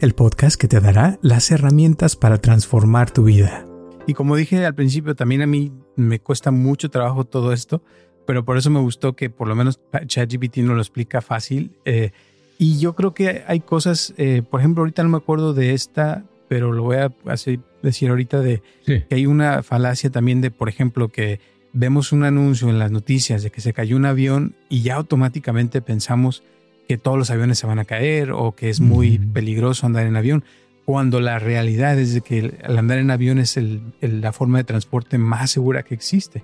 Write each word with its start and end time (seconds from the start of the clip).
el 0.00 0.14
podcast 0.14 0.60
que 0.60 0.68
te 0.68 0.80
dará 0.80 1.18
las 1.22 1.50
herramientas 1.50 2.16
para 2.16 2.38
transformar 2.38 3.10
tu 3.10 3.24
vida. 3.24 3.66
Y 4.06 4.14
como 4.14 4.36
dije 4.36 4.64
al 4.64 4.74
principio, 4.74 5.14
también 5.14 5.42
a 5.42 5.46
mí 5.46 5.72
me 5.96 6.20
cuesta 6.20 6.50
mucho 6.50 6.90
trabajo 6.90 7.24
todo 7.24 7.52
esto, 7.52 7.82
pero 8.26 8.44
por 8.44 8.58
eso 8.58 8.70
me 8.70 8.80
gustó 8.80 9.14
que 9.14 9.30
por 9.30 9.48
lo 9.48 9.54
menos 9.54 9.80
ChatGPT 10.06 10.58
nos 10.58 10.76
lo 10.76 10.80
explica 10.82 11.20
fácil. 11.22 11.72
Eh, 11.84 12.10
y 12.58 12.78
yo 12.78 12.94
creo 12.94 13.14
que 13.14 13.44
hay 13.46 13.60
cosas, 13.60 14.12
eh, 14.16 14.42
por 14.48 14.60
ejemplo, 14.60 14.82
ahorita 14.82 15.02
no 15.02 15.08
me 15.08 15.16
acuerdo 15.16 15.54
de 15.54 15.72
esta, 15.72 16.24
pero 16.48 16.72
lo 16.72 16.82
voy 16.82 16.96
a 16.96 17.12
hacer, 17.26 17.60
decir 17.82 18.10
ahorita 18.10 18.40
de 18.40 18.62
Sí. 18.86 19.02
que 19.08 19.14
hay 19.14 19.26
una 19.26 19.62
falacia 19.62 20.10
también 20.10 20.40
de, 20.40 20.50
por 20.50 20.68
ejemplo, 20.68 21.08
que 21.08 21.40
vemos 21.72 22.12
un 22.12 22.24
anuncio 22.24 22.68
en 22.68 22.78
las 22.78 22.90
noticias 22.90 23.42
de 23.42 23.50
que 23.50 23.60
se 23.60 23.72
cayó 23.72 23.96
un 23.96 24.04
avión 24.06 24.54
y 24.68 24.82
ya 24.82 24.94
automáticamente 24.96 25.80
pensamos 25.82 26.42
que 26.88 26.98
todos 26.98 27.18
los 27.18 27.30
aviones 27.30 27.58
se 27.58 27.66
van 27.66 27.78
a 27.78 27.84
caer 27.84 28.32
o 28.32 28.52
que 28.54 28.70
es 28.70 28.80
muy 28.80 29.18
peligroso 29.18 29.86
andar 29.86 30.06
en 30.06 30.16
avión, 30.16 30.44
cuando 30.84 31.20
la 31.20 31.38
realidad 31.38 31.98
es 31.98 32.12
de 32.14 32.20
que 32.20 32.38
el, 32.38 32.54
el 32.62 32.78
andar 32.78 32.98
en 32.98 33.10
avión 33.10 33.38
es 33.38 33.56
el- 33.56 33.80
el- 34.00 34.20
la 34.20 34.32
forma 34.32 34.58
de 34.58 34.64
transporte 34.64 35.16
más 35.18 35.50
segura 35.50 35.82
que 35.82 35.94
existe. 35.94 36.42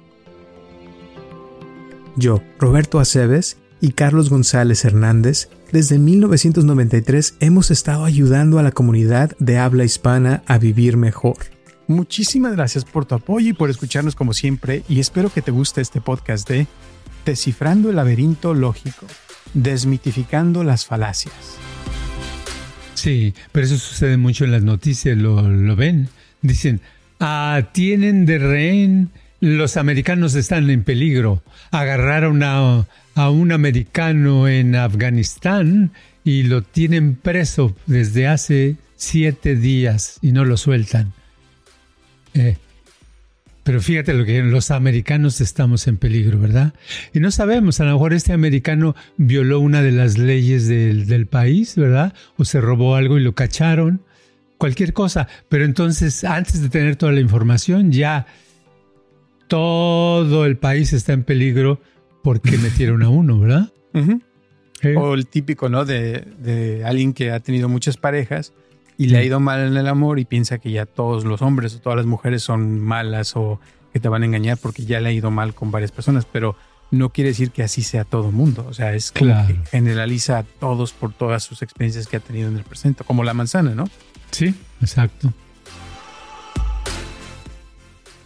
Yo, 2.17 2.43
Roberto 2.59 2.99
Aceves 3.01 3.59
y 3.81 3.93
Carlos 3.93 4.29
González 4.31 4.85
Hernández, 4.85 5.49
desde 5.73 5.99
1993 5.99 7.37
hemos 7.41 7.71
estado 7.71 8.05
ayudando 8.05 8.59
a 8.59 8.63
la 8.63 8.73
comunidad 8.73 9.33
de 9.39 9.59
habla 9.59 9.85
hispana 9.85 10.43
a 10.47 10.59
vivir 10.59 10.97
mejor. 10.97 11.37
Muchísimas 11.87 12.53
gracias 12.53 12.85
por 12.85 13.05
tu 13.05 13.15
apoyo 13.15 13.49
y 13.49 13.53
por 13.53 13.71
escucharnos 13.71 14.15
como 14.15 14.33
siempre 14.33 14.83
y 14.89 15.01
espero 15.01 15.31
que 15.31 15.43
te 15.43 15.51
guste 15.51 15.81
este 15.81 16.01
podcast 16.01 16.49
de 16.49 16.67
Descifrando 17.25 17.91
el 17.91 17.97
laberinto 17.97 18.55
lógico, 18.55 19.07
desmitificando 19.55 20.65
las 20.65 20.87
falacias. 20.87 21.35
Sí, 22.95 23.35
pero 23.53 23.67
eso 23.67 23.79
sucede 23.79 24.17
mucho 24.17 24.45
en 24.45 24.53
las 24.53 24.63
noticias, 24.63 25.17
lo, 25.17 25.49
lo 25.49 25.77
ven. 25.77 26.09
Dicen, 26.43 26.81
ah, 27.19 27.69
tienen 27.73 28.27
de 28.27 28.39
rehén, 28.39 29.11
los 29.41 29.77
americanos 29.77 30.35
están 30.35 30.69
en 30.69 30.85
peligro. 30.85 31.43
Agarraron 31.71 32.43
a, 32.43 32.87
a 33.15 33.31
un 33.31 33.53
americano 33.53 34.49
en 34.49 34.77
Afganistán 34.77 35.93
y 36.25 36.43
lo 36.43 36.63
tienen 36.63 37.15
preso 37.15 37.75
desde 37.87 38.27
hace 38.27 38.77
siete 38.97 39.57
días 39.57 40.19
y 40.21 40.33
no 40.33 40.45
lo 40.45 40.57
sueltan. 40.57 41.13
Eh, 42.35 42.57
pero 43.63 43.81
fíjate 43.81 44.15
lo 44.15 44.25
que 44.25 44.43
los 44.43 44.71
americanos 44.71 45.41
estamos 45.41 45.87
en 45.87 45.97
peligro, 45.99 46.39
¿verdad? 46.39 46.73
Y 47.13 47.21
no 47.21 47.31
sabemos, 47.31 47.81
a 47.81 47.85
lo 47.85 47.93
mejor 47.93 48.13
este 48.15 48.33
americano 48.33 48.95
violó 49.17 49.61
una 49.61 49.83
de 49.83 49.93
las 49.93 50.17
leyes 50.19 50.67
del, 50.67 51.07
del 51.07 51.27
país, 51.27 51.77
¿verdad? 51.77 52.15
O 52.37 52.45
se 52.45 52.61
robó 52.61 52.97
algo 52.97 53.19
y 53.19 53.23
lo 53.23 53.35
cacharon, 53.35 54.01
cualquier 54.59 54.93
cosa. 54.93 55.29
Pero 55.49 55.65
entonces, 55.65 56.25
antes 56.25 56.63
de 56.63 56.69
tener 56.71 56.97
toda 56.97 57.13
la 57.13 57.21
información, 57.21 57.93
ya 57.93 58.27
todo 59.49 60.47
el 60.47 60.57
país 60.57 60.93
está 60.93 61.13
en 61.13 61.25
peligro 61.25 61.81
porque 62.23 62.57
metieron 62.59 63.03
a 63.03 63.09
uno, 63.09 63.39
¿verdad? 63.39 63.73
Eh, 64.83 64.97
O 64.97 65.15
el 65.15 65.27
típico, 65.27 65.69
¿no? 65.69 65.85
De, 65.85 66.25
de 66.39 66.85
alguien 66.85 67.13
que 67.13 67.31
ha 67.33 67.41
tenido 67.41 67.69
muchas 67.69 67.97
parejas 67.97 68.53
y 69.01 69.07
le 69.07 69.17
ha 69.17 69.21
Sí. 69.23 69.27
ido 69.29 69.41
mal 69.41 69.61
en 69.67 69.77
el 69.79 69.87
amor 69.89 70.19
y 70.19 70.27
piensa 70.27 70.59
que 70.59 70.71
ya 70.71 70.85
todos 70.85 71.25
los 71.25 71.41
hombres 71.41 71.75
o 71.75 71.79
todas 71.81 71.97
las 71.97 72.05
mujeres 72.05 72.43
son 72.43 72.79
malas 72.81 73.35
o 73.35 73.59
que 73.95 73.99
te 74.01 74.09
van 74.11 74.23
a 74.23 74.27
engañar 74.27 74.59
porque 74.59 74.85
ya 74.85 75.01
le 75.01 75.09
ha 75.09 75.13
ido 75.13 75.31
mal 75.31 75.55
con 75.55 75.71
varias 75.71 75.91
personas, 75.91 76.27
pero 76.31 76.55
no 76.91 77.09
quiere 77.09 77.31
decir 77.31 77.51
que 77.51 77.63
así 77.63 77.83
sea 77.83 78.05
todo 78.05 78.31
mundo. 78.31 78.67
O 78.69 78.75
sea, 78.75 78.93
es 78.95 79.11
como 79.11 79.31
Claro. 79.33 79.47
que 79.49 79.71
generaliza 79.71 80.39
a 80.39 80.43
todos 80.43 80.93
por 80.93 81.13
todas 81.15 81.43
sus 81.43 81.63
experiencias 81.63 82.07
que 82.09 82.17
ha 82.17 82.21
tenido 82.21 82.49
en 82.51 82.57
el 82.59 82.65
presente, 82.65 83.03
como 83.05 83.25
la 83.25 83.33
manzana, 83.33 83.75
¿no? 83.75 83.85
Sí, 84.33 84.55
exacto. 84.83 85.33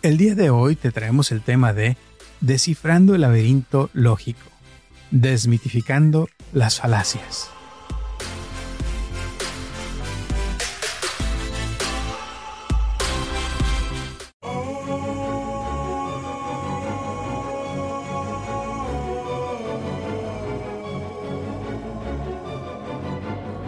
El 0.02 0.16
día 0.18 0.34
de 0.34 0.50
hoy 0.50 0.76
te 0.76 0.90
traemos 0.90 1.30
el 1.32 1.40
tema 1.40 1.72
de 1.72 1.96
descifrando 2.40 3.14
el 3.14 3.20
laberinto 3.22 3.90
lógico, 3.94 4.50
desmitificando 5.10 6.28
las 6.52 6.80
falacias. 6.80 7.48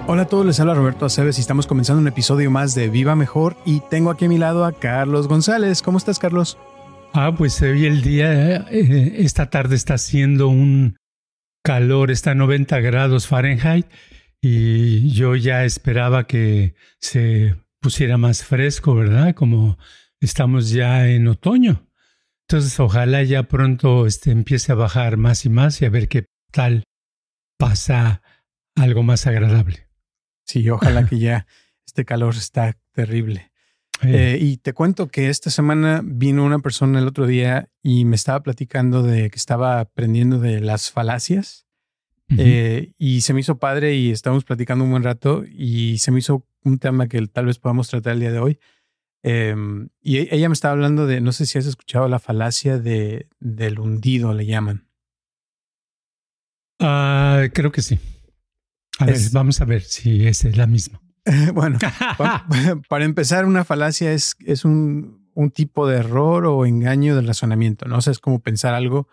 Hola 0.09 0.23
a 0.23 0.27
todos, 0.27 0.47
les 0.47 0.61
habla 0.61 0.75
Roberto 0.75 1.05
Aceves 1.05 1.37
y 1.37 1.41
estamos 1.41 1.67
comenzando 1.67 2.01
un 2.01 2.07
episodio 2.07 2.49
más 2.49 2.77
de 2.77 2.89
Viva 2.89 3.17
Mejor 3.17 3.57
y 3.67 3.81
tengo 3.91 4.13
aquí 4.13 4.27
a 4.27 4.29
mi 4.29 4.39
lado 4.39 4.65
a 4.65 4.71
Carlos 4.71 5.27
González. 5.27 5.83
¿Cómo 5.83 5.99
estás, 5.99 6.21
Carlos? 6.21 6.57
Ah, 7.13 7.35
pues 7.37 7.61
hoy 7.61 7.87
el 7.87 8.03
día, 8.03 8.59
eh, 8.71 9.17
esta 9.19 9.51
tarde 9.51 9.75
está 9.75 9.95
haciendo 9.95 10.47
un 10.47 10.97
calor, 11.65 12.13
está 12.13 12.31
a 12.31 12.35
90 12.37 12.79
grados 12.79 13.27
Fahrenheit 13.27 13.89
y 14.41 15.11
yo 15.11 15.35
ya 15.35 15.65
esperaba 15.65 16.29
que 16.29 16.77
se 17.01 17.57
pusiera 17.81 18.17
más 18.17 18.45
fresco, 18.45 18.95
¿verdad? 18.95 19.35
Como 19.35 19.77
estamos 20.21 20.71
ya 20.71 21.09
en 21.09 21.27
otoño. 21.27 21.85
Entonces, 22.49 22.79
ojalá 22.79 23.25
ya 23.25 23.43
pronto 23.43 24.07
este, 24.07 24.31
empiece 24.31 24.71
a 24.71 24.77
bajar 24.77 25.17
más 25.17 25.45
y 25.47 25.49
más 25.49 25.83
y 25.83 25.85
a 25.85 25.91
ver 25.91 26.07
qué 26.07 26.27
tal 26.53 26.85
pasa 27.59 28.23
algo 28.77 29.03
más 29.03 29.27
agradable. 29.27 29.86
Sí, 30.47 30.69
ojalá 30.71 31.07
que 31.09 31.19
ya 31.19 31.47
este 31.85 32.05
calor 32.05 32.35
está 32.35 32.77
terrible. 32.93 33.53
Eh, 34.03 34.37
y 34.41 34.59
te 34.59 34.75
cuento 34.75 35.09
que 35.09 35.31
esta 35.31 35.49
semana 35.49 36.03
vino 36.05 36.45
una 36.45 36.59
persona 36.59 36.99
el 36.99 37.07
otro 37.09 37.27
día 37.27 37.71
y 37.83 38.05
me 38.05 38.17
estaba 38.17 38.43
platicando 38.43 39.03
de 39.03 39.31
que 39.31 39.37
estaba 39.37 39.81
aprendiendo 39.81 40.39
de 40.39 40.61
las 40.61 40.91
falacias 40.91 41.67
eh, 42.37 42.93
y 42.99 43.23
se 43.23 43.33
me 43.33 43.41
hizo 43.41 43.59
padre 43.59 43.95
y 43.95 44.11
estábamos 44.11 44.45
platicando 44.45 44.85
un 44.85 44.91
buen 44.91 45.03
rato 45.03 45.45
y 45.49 45.97
se 45.99 46.11
me 46.11 46.19
hizo 46.19 46.47
un 46.63 46.79
tema 46.79 47.09
que 47.09 47.25
tal 47.27 47.47
vez 47.47 47.59
podamos 47.59 47.89
tratar 47.89 48.15
el 48.15 48.21
día 48.21 48.33
de 48.33 48.39
hoy. 48.39 48.59
Eh, 49.23 49.55
y 50.03 50.19
e- 50.19 50.29
ella 50.31 50.49
me 50.49 50.53
estaba 50.53 50.73
hablando 50.73 51.07
de, 51.07 51.21
no 51.21 51.33
sé 51.33 51.47
si 51.47 51.59
has 51.59 51.67
escuchado 51.67 52.07
la 52.09 52.19
falacia 52.19 52.79
de, 52.79 53.29
del 53.41 53.79
hundido, 53.79 54.35
le 54.35 54.45
llaman. 54.45 54.89
Ah, 56.81 57.45
creo 57.53 57.73
que 57.73 57.81
sí. 57.81 57.99
A 58.99 59.07
Es- 59.07 59.25
ver, 59.25 59.33
vamos 59.33 59.61
a 59.61 59.65
ver 59.65 59.83
si 59.83 60.27
esa 60.27 60.49
es 60.49 60.57
la 60.57 60.67
misma. 60.67 61.01
bueno, 61.55 61.79
pa- 62.19 62.47
para 62.89 63.05
empezar, 63.05 63.45
una 63.45 63.65
falacia 63.65 64.13
es, 64.13 64.37
es 64.45 64.65
un, 64.65 65.29
un 65.35 65.51
tipo 65.51 65.87
de 65.87 65.99
error 65.99 66.47
o 66.47 66.65
engaño 66.67 67.17
del 67.17 67.27
razonamiento, 67.27 67.87
¿no? 67.87 67.99
O 67.99 68.01
sea, 68.01 68.11
es 68.13 68.19
como 68.19 68.41
pensar 68.41 68.75
algo 68.75 69.09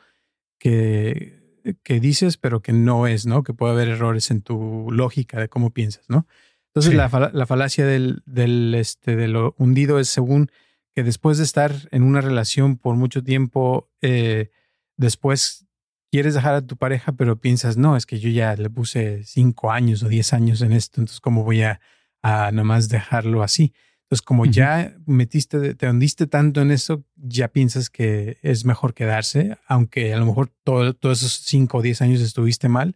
que, 0.60 1.42
que 1.84 2.00
dices, 2.00 2.38
pero 2.38 2.62
que 2.62 2.74
no 2.74 3.08
es, 3.08 3.26
¿no? 3.26 3.44
Que 3.44 3.54
puede 3.54 3.74
haber 3.74 3.88
errores 3.90 4.32
en 4.32 4.42
tu 4.42 4.88
lógica 4.92 5.40
de 5.40 5.50
cómo 5.50 5.72
piensas, 5.72 6.06
¿no? 6.10 6.28
Entonces, 6.68 6.92
Sí. 6.92 6.98
la, 6.98 7.32
la 7.34 7.46
falacia 7.46 7.86
del, 7.86 8.24
del, 8.26 8.74
este, 8.76 9.16
de 9.16 9.28
lo 9.28 9.54
hundido 9.58 10.00
es 10.00 10.08
según 10.08 10.50
que 10.96 11.04
después 11.04 11.38
de 11.38 11.44
estar 11.44 11.74
en 11.92 12.04
una 12.04 12.22
relación 12.22 12.78
por 12.78 12.96
mucho 12.96 13.24
tiempo, 13.24 13.90
eh, 14.02 14.50
después 14.98 15.66
quieres 16.14 16.36
dejar 16.36 16.54
a 16.54 16.62
tu 16.62 16.78
pareja, 16.78 17.14
pero 17.14 17.40
piensas, 17.40 17.76
no, 17.76 17.98
es 17.98 18.06
que 18.06 18.20
yo 18.20 18.30
ya 18.30 18.56
le 18.56 18.70
puse 18.70 19.24
cinco 19.24 19.72
años 19.72 20.04
o 20.04 20.10
diez 20.10 20.32
años 20.32 20.62
en 20.62 20.72
esto, 20.72 21.02
entonces, 21.02 21.20
¿cómo 21.20 21.44
voy 21.44 21.64
a, 21.64 21.82
a 22.22 22.52
nomás 22.52 22.88
dejarlo 22.88 23.42
así. 23.42 23.74
Entonces, 24.04 24.22
como 24.22 24.46
ya 24.46 24.96
metiste, 25.08 25.74
te 25.74 25.90
hundiste 25.90 26.28
tanto 26.28 26.62
en 26.62 26.70
eso, 26.70 27.04
ya 27.16 27.48
piensas 27.48 27.90
que 27.90 28.38
es 28.44 28.64
mejor 28.64 28.94
quedarse, 28.94 29.58
aunque 29.66 30.14
a 30.14 30.18
lo 30.18 30.28
mejor 30.28 30.52
todos 30.64 31.18
esos 31.18 31.34
cinco 31.34 31.80
o 31.80 31.82
diez 31.82 32.00
años 32.04 32.22
estuviste 32.22 32.70
mal, 32.70 32.96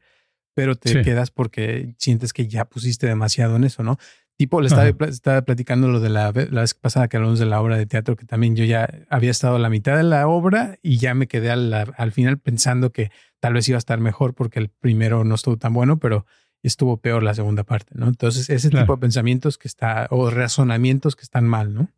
pero 0.53 0.75
te 0.75 1.01
quedas 1.01 1.31
porque 1.31 1.95
sientes 1.97 2.33
que 2.33 2.47
ya 2.47 2.65
pusiste 2.65 3.07
demasiado 3.07 3.55
en 3.55 3.63
eso, 3.63 3.81
¿no? 3.81 3.97
Tipo, 4.37 4.61
le 4.61 4.67
estaba, 4.67 4.87
estaba, 5.07 5.41
platicando 5.41 5.87
lo 5.87 5.99
de 5.99 6.09
la, 6.09 6.31
la, 6.31 6.61
vez 6.61 6.75
pasada 6.75 7.07
que 7.07 7.17
hablamos 7.17 7.39
de 7.39 7.47
la 7.47 7.59
obra 7.59 7.75
de 7.75 7.87
teatro, 7.87 8.15
que 8.15 8.25
también 8.25 8.55
yo 8.55 8.65
ya 8.65 8.87
había 9.09 9.31
estado 9.31 9.55
a 9.55 9.59
la 9.59 9.69
mitad 9.69 9.97
de 9.97 10.03
la 10.03 10.27
obra 10.27 10.77
y 10.83 10.97
ya 10.97 11.15
me 11.15 11.27
quedé 11.27 11.49
al, 11.49 11.73
al 11.73 12.11
final 12.11 12.37
pensando 12.37 12.91
que 12.91 13.09
tal 13.39 13.53
vez 13.53 13.67
iba 13.67 13.77
a 13.77 13.79
estar 13.79 13.99
mejor 13.99 14.35
porque 14.35 14.59
el 14.59 14.69
primero 14.69 15.23
no 15.23 15.33
estuvo 15.33 15.57
tan 15.57 15.73
bueno, 15.73 15.97
pero 15.97 16.27
estuvo 16.63 16.97
peor 16.97 17.23
la 17.23 17.33
segunda 17.33 17.63
parte, 17.63 17.93
¿no? 17.95 18.07
Entonces, 18.07 18.49
ese 18.49 18.69
tipo 18.69 18.95
de 18.95 19.01
pensamientos 19.01 19.57
que 19.57 19.67
está, 19.67 20.07
o 20.11 20.29
razonamientos 20.29 21.15
que 21.15 21.23
están 21.23 21.47
mal, 21.47 21.73
¿no? 21.73 21.91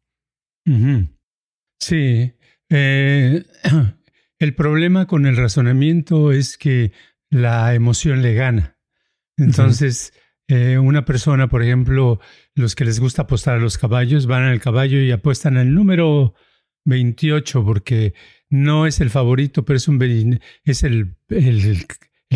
Sí. 1.80 2.33
Eh, 2.69 3.44
el 4.39 4.56
problema 4.56 5.07
con 5.07 5.25
el 5.25 5.38
razonamiento 5.38 6.31
es 6.31 6.57
que 6.57 6.91
la 7.30 7.74
emoción 7.74 8.21
le 8.21 8.33
gana. 8.33 8.77
Entonces, 9.38 10.13
eh, 10.50 10.80
una 10.80 11.06
persona, 11.06 11.48
por 11.48 11.62
ejemplo, 11.62 12.19
los 12.56 12.74
que 12.74 12.84
les 12.84 13.00
gusta 13.00 13.22
apostar 13.22 13.57
a 13.57 13.62
los 13.62 13.78
caballos, 13.78 14.25
van 14.25 14.46
al 14.46 14.60
caballo 14.60 15.00
y 15.00 15.12
apuestan 15.12 15.57
al 15.57 15.75
número 15.75 16.34
28 16.86 17.63
porque 17.63 18.16
no 18.50 18.88
es 18.88 19.00
el 19.00 19.12
favorito, 19.12 19.63
pero 19.63 19.78
es, 19.78 19.88
un, 19.88 20.40
es 20.63 20.81
el, 20.81 21.16
el, 21.30 21.86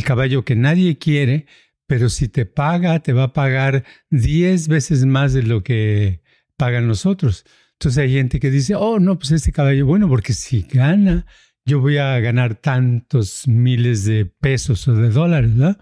caballo 0.03 0.45
que 0.45 0.55
nadie 0.55 0.99
quiere, 0.99 1.47
pero 1.87 2.07
si 2.07 2.27
te 2.27 2.45
paga, 2.45 2.99
te 2.99 3.13
va 3.13 3.23
a 3.23 3.33
pagar 3.33 3.83
10 4.11 4.67
veces 4.67 5.05
más 5.07 5.33
de 5.33 5.41
lo 5.41 5.63
que 5.63 6.21
pagan 6.55 6.87
los 6.87 7.07
otros. 7.07 7.45
Entonces 7.79 7.97
hay 7.97 8.13
gente 8.13 8.39
que 8.39 8.51
dice, 8.51 8.75
oh, 8.75 8.99
no, 8.99 9.17
pues 9.17 9.31
este 9.31 9.51
caballo, 9.51 9.87
bueno, 9.87 10.07
porque 10.07 10.33
si 10.33 10.61
gana, 10.61 11.25
yo 11.65 11.79
voy 11.79 11.97
a 11.97 12.19
ganar 12.19 12.53
tantos 12.53 13.47
miles 13.47 14.05
de 14.05 14.27
pesos 14.27 14.87
o 14.87 14.93
de 14.93 15.09
dólares, 15.09 15.57
¿verdad? 15.57 15.79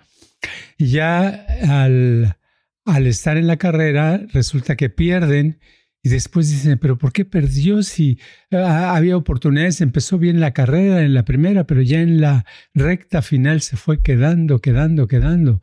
Y 0.77 0.87
ya 0.87 1.45
al, 1.67 2.37
al 2.85 3.07
estar 3.07 3.37
en 3.37 3.47
la 3.47 3.57
carrera, 3.57 4.21
resulta 4.33 4.75
que 4.75 4.89
pierden 4.89 5.59
y 6.03 6.09
después 6.09 6.49
dicen, 6.49 6.79
pero 6.79 6.97
¿por 6.97 7.13
qué 7.13 7.25
perdió 7.25 7.83
si 7.83 8.19
ah, 8.51 8.95
había 8.95 9.15
oportunidades? 9.17 9.81
Empezó 9.81 10.17
bien 10.17 10.39
la 10.39 10.51
carrera 10.51 11.03
en 11.03 11.13
la 11.13 11.25
primera, 11.25 11.65
pero 11.65 11.81
ya 11.81 12.01
en 12.01 12.21
la 12.21 12.45
recta 12.73 13.21
final 13.21 13.61
se 13.61 13.77
fue 13.77 14.01
quedando, 14.01 14.59
quedando, 14.59 15.07
quedando 15.07 15.61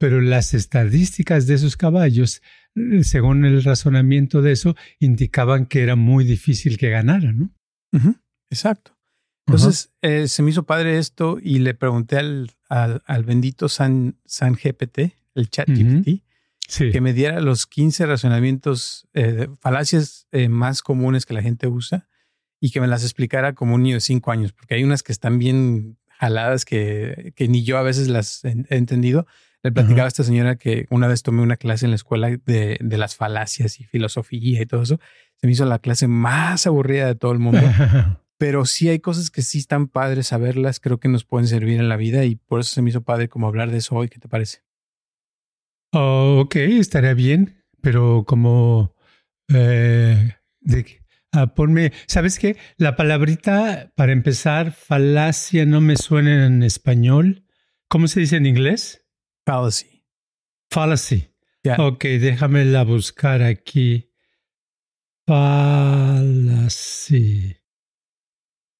pero 0.00 0.22
las 0.22 0.54
estadísticas 0.54 1.46
de 1.46 1.54
esos 1.54 1.76
caballos, 1.76 2.40
eh, 2.74 3.04
según 3.04 3.44
el 3.44 3.62
razonamiento 3.62 4.40
de 4.40 4.52
eso, 4.52 4.74
indicaban 4.98 5.66
que 5.66 5.82
era 5.82 5.94
muy 5.94 6.24
difícil 6.24 6.78
que 6.78 6.88
ganara, 6.88 7.32
¿no? 7.32 7.52
Exacto. 8.48 8.96
Entonces 9.46 9.92
eh, 10.00 10.26
se 10.26 10.42
me 10.42 10.50
hizo 10.50 10.64
padre 10.64 10.96
esto 10.96 11.38
y 11.42 11.58
le 11.58 11.74
pregunté 11.74 12.16
al, 12.16 12.50
al, 12.70 13.24
bendito 13.24 13.68
San, 13.68 14.16
San 14.24 14.54
GPT, 14.54 15.14
el 15.34 15.50
chat 15.50 15.68
GPT, 15.68 16.22
que 16.92 17.00
me 17.00 17.12
diera 17.12 17.40
los 17.40 17.66
15 17.66 18.06
razonamientos, 18.06 19.08
eh, 19.12 19.48
falacias 19.60 20.26
más 20.48 20.82
comunes 20.82 21.26
que 21.26 21.34
la 21.34 21.42
gente 21.42 21.66
usa 21.66 22.08
y 22.60 22.70
que 22.70 22.80
me 22.80 22.86
las 22.86 23.02
explicara 23.02 23.54
como 23.54 23.74
un 23.74 23.82
niño 23.82 23.96
de 23.96 24.00
5 24.00 24.30
años, 24.30 24.52
porque 24.52 24.74
hay 24.74 24.84
unas 24.84 25.02
que 25.02 25.12
están 25.12 25.38
bien 25.38 25.98
jaladas 26.08 26.64
que, 26.64 27.32
que 27.36 27.48
ni 27.48 27.64
yo 27.64 27.76
a 27.76 27.82
veces 27.82 28.08
las 28.08 28.44
he 28.44 28.64
entendido 28.70 29.26
le 29.62 29.72
platicaba 29.72 30.04
a 30.04 30.08
esta 30.08 30.24
señora 30.24 30.56
que 30.56 30.86
una 30.90 31.06
vez 31.06 31.22
tomé 31.22 31.42
una 31.42 31.56
clase 31.56 31.84
en 31.84 31.90
la 31.90 31.96
escuela 31.96 32.28
de, 32.28 32.78
de, 32.80 32.98
las 32.98 33.14
falacias 33.14 33.78
y 33.80 33.84
filosofía 33.84 34.62
y 34.62 34.66
todo 34.66 34.82
eso. 34.82 34.98
Se 35.36 35.46
me 35.46 35.52
hizo 35.52 35.66
la 35.66 35.78
clase 35.78 36.06
más 36.06 36.66
aburrida 36.66 37.06
de 37.06 37.14
todo 37.14 37.32
el 37.32 37.40
mundo. 37.40 37.60
Pero 38.40 38.64
sí 38.64 38.88
hay 38.88 39.00
cosas 39.00 39.28
que 39.28 39.42
sí 39.42 39.58
están 39.58 39.86
padres 39.86 40.28
saberlas, 40.28 40.80
creo 40.80 40.98
que 40.98 41.08
nos 41.08 41.26
pueden 41.26 41.46
servir 41.46 41.78
en 41.78 41.90
la 41.90 41.98
vida 41.98 42.24
y 42.24 42.36
por 42.36 42.60
eso 42.60 42.72
se 42.72 42.80
me 42.80 42.88
hizo 42.88 43.02
padre 43.02 43.28
como 43.28 43.46
hablar 43.46 43.70
de 43.70 43.76
eso 43.76 43.94
hoy. 43.94 44.08
¿Qué 44.08 44.18
te 44.18 44.28
parece? 44.28 44.62
Oh, 45.92 46.40
ok, 46.42 46.56
estaría 46.56 47.12
bien, 47.12 47.62
pero 47.82 48.24
como 48.26 48.94
eh, 49.52 50.36
de, 50.60 51.02
ah, 51.32 51.54
ponme, 51.54 51.92
¿sabes 52.06 52.38
qué? 52.38 52.56
La 52.78 52.96
palabrita 52.96 53.92
para 53.94 54.12
empezar, 54.12 54.72
falacia, 54.72 55.66
no 55.66 55.82
me 55.82 55.96
suena 55.96 56.46
en 56.46 56.62
español. 56.62 57.44
¿Cómo 57.88 58.08
se 58.08 58.20
dice 58.20 58.36
en 58.36 58.46
inglés? 58.46 59.04
Fallacy. 59.44 60.06
Fallacy. 60.70 61.26
Ok, 61.76 62.04
déjame 62.04 62.64
la 62.64 62.84
buscar 62.84 63.42
aquí. 63.42 64.10
Fallacy. 65.26 66.40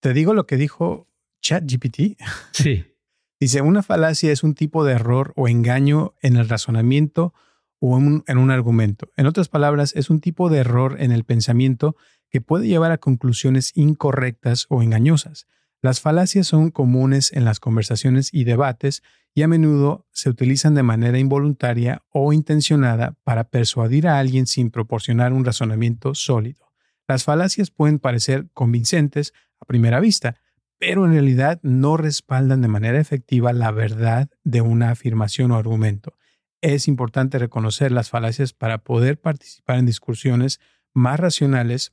¿Te 0.00 0.14
digo 0.14 0.34
lo 0.34 0.46
que 0.46 0.56
dijo 0.56 1.08
ChatGPT? 1.42 2.18
Sí. 2.52 2.86
Dice, 3.40 3.62
una 3.62 3.82
falacia 3.82 4.32
es 4.32 4.42
un 4.42 4.54
tipo 4.54 4.84
de 4.84 4.92
error 4.92 5.32
o 5.34 5.48
engaño 5.48 6.14
en 6.20 6.36
el 6.36 6.48
razonamiento 6.48 7.32
o 7.78 7.96
en 7.98 8.38
un 8.38 8.50
argumento. 8.50 9.10
En 9.16 9.26
otras 9.26 9.48
palabras, 9.48 9.94
es 9.96 10.10
un 10.10 10.20
tipo 10.20 10.50
de 10.50 10.58
error 10.58 10.96
en 11.00 11.10
el 11.10 11.24
pensamiento 11.24 11.96
que 12.28 12.42
puede 12.42 12.68
llevar 12.68 12.92
a 12.92 12.98
conclusiones 12.98 13.72
incorrectas 13.74 14.66
o 14.68 14.82
engañosas. 14.82 15.46
Las 15.80 16.00
falacias 16.00 16.46
son 16.46 16.70
comunes 16.70 17.32
en 17.32 17.46
las 17.46 17.58
conversaciones 17.58 18.28
y 18.34 18.44
debates 18.44 19.02
y 19.34 19.42
a 19.42 19.48
menudo 19.48 20.06
se 20.12 20.28
utilizan 20.28 20.74
de 20.74 20.82
manera 20.82 21.18
involuntaria 21.18 22.02
o 22.10 22.34
intencionada 22.34 23.16
para 23.24 23.44
persuadir 23.44 24.06
a 24.06 24.18
alguien 24.18 24.46
sin 24.46 24.70
proporcionar 24.70 25.32
un 25.32 25.46
razonamiento 25.46 26.14
sólido. 26.14 26.70
Las 27.08 27.24
falacias 27.24 27.70
pueden 27.70 27.98
parecer 27.98 28.48
convincentes 28.52 29.32
a 29.60 29.64
primera 29.66 30.00
vista, 30.00 30.36
pero 30.78 31.04
en 31.04 31.12
realidad 31.12 31.60
no 31.62 31.96
respaldan 31.96 32.62
de 32.62 32.68
manera 32.68 32.98
efectiva 32.98 33.52
la 33.52 33.70
verdad 33.70 34.30
de 34.44 34.62
una 34.62 34.90
afirmación 34.90 35.50
o 35.50 35.56
argumento. 35.56 36.16
Es 36.62 36.88
importante 36.88 37.38
reconocer 37.38 37.92
las 37.92 38.10
falacias 38.10 38.52
para 38.52 38.78
poder 38.78 39.20
participar 39.20 39.78
en 39.78 39.86
discusiones 39.86 40.60
más 40.92 41.20
racionales 41.20 41.92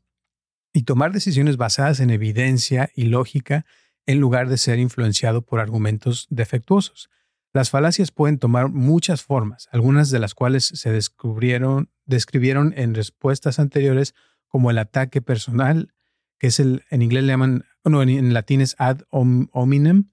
y 0.74 0.84
tomar 0.84 1.12
decisiones 1.12 1.58
basadas 1.58 2.00
en 2.00 2.10
evidencia 2.10 2.90
y 2.96 3.06
lógica 3.06 3.66
en 4.06 4.20
lugar 4.20 4.48
de 4.48 4.58
ser 4.58 4.80
influenciado 4.80 5.42
por 5.42 5.60
argumentos 5.60 6.28
defectuosos. 6.30 7.10
Las 7.54 7.70
falacias 7.70 8.12
pueden 8.12 8.40
tomar 8.40 8.70
muchas 8.70 9.24
formas, 9.24 9.68
algunas 9.72 10.12
de 10.12 10.20
las 10.20 10.34
cuales 10.34 10.66
se 10.66 10.92
descubrieron, 10.92 11.90
describieron 12.06 12.74
en 12.78 12.94
respuestas 12.94 13.60
anteriores 13.60 14.14
como 14.48 14.72
el 14.72 14.78
ataque 14.78 15.22
personal, 15.22 15.94
que 16.40 16.48
es 16.48 16.60
el, 16.60 16.84
en 16.90 17.02
inglés 17.02 17.24
le 17.24 17.34
llaman, 17.34 17.66
no, 17.84 18.02
en, 18.02 18.34
latín 18.34 18.62
es 18.62 18.76
ad 18.78 19.02
hominem, 19.12 20.10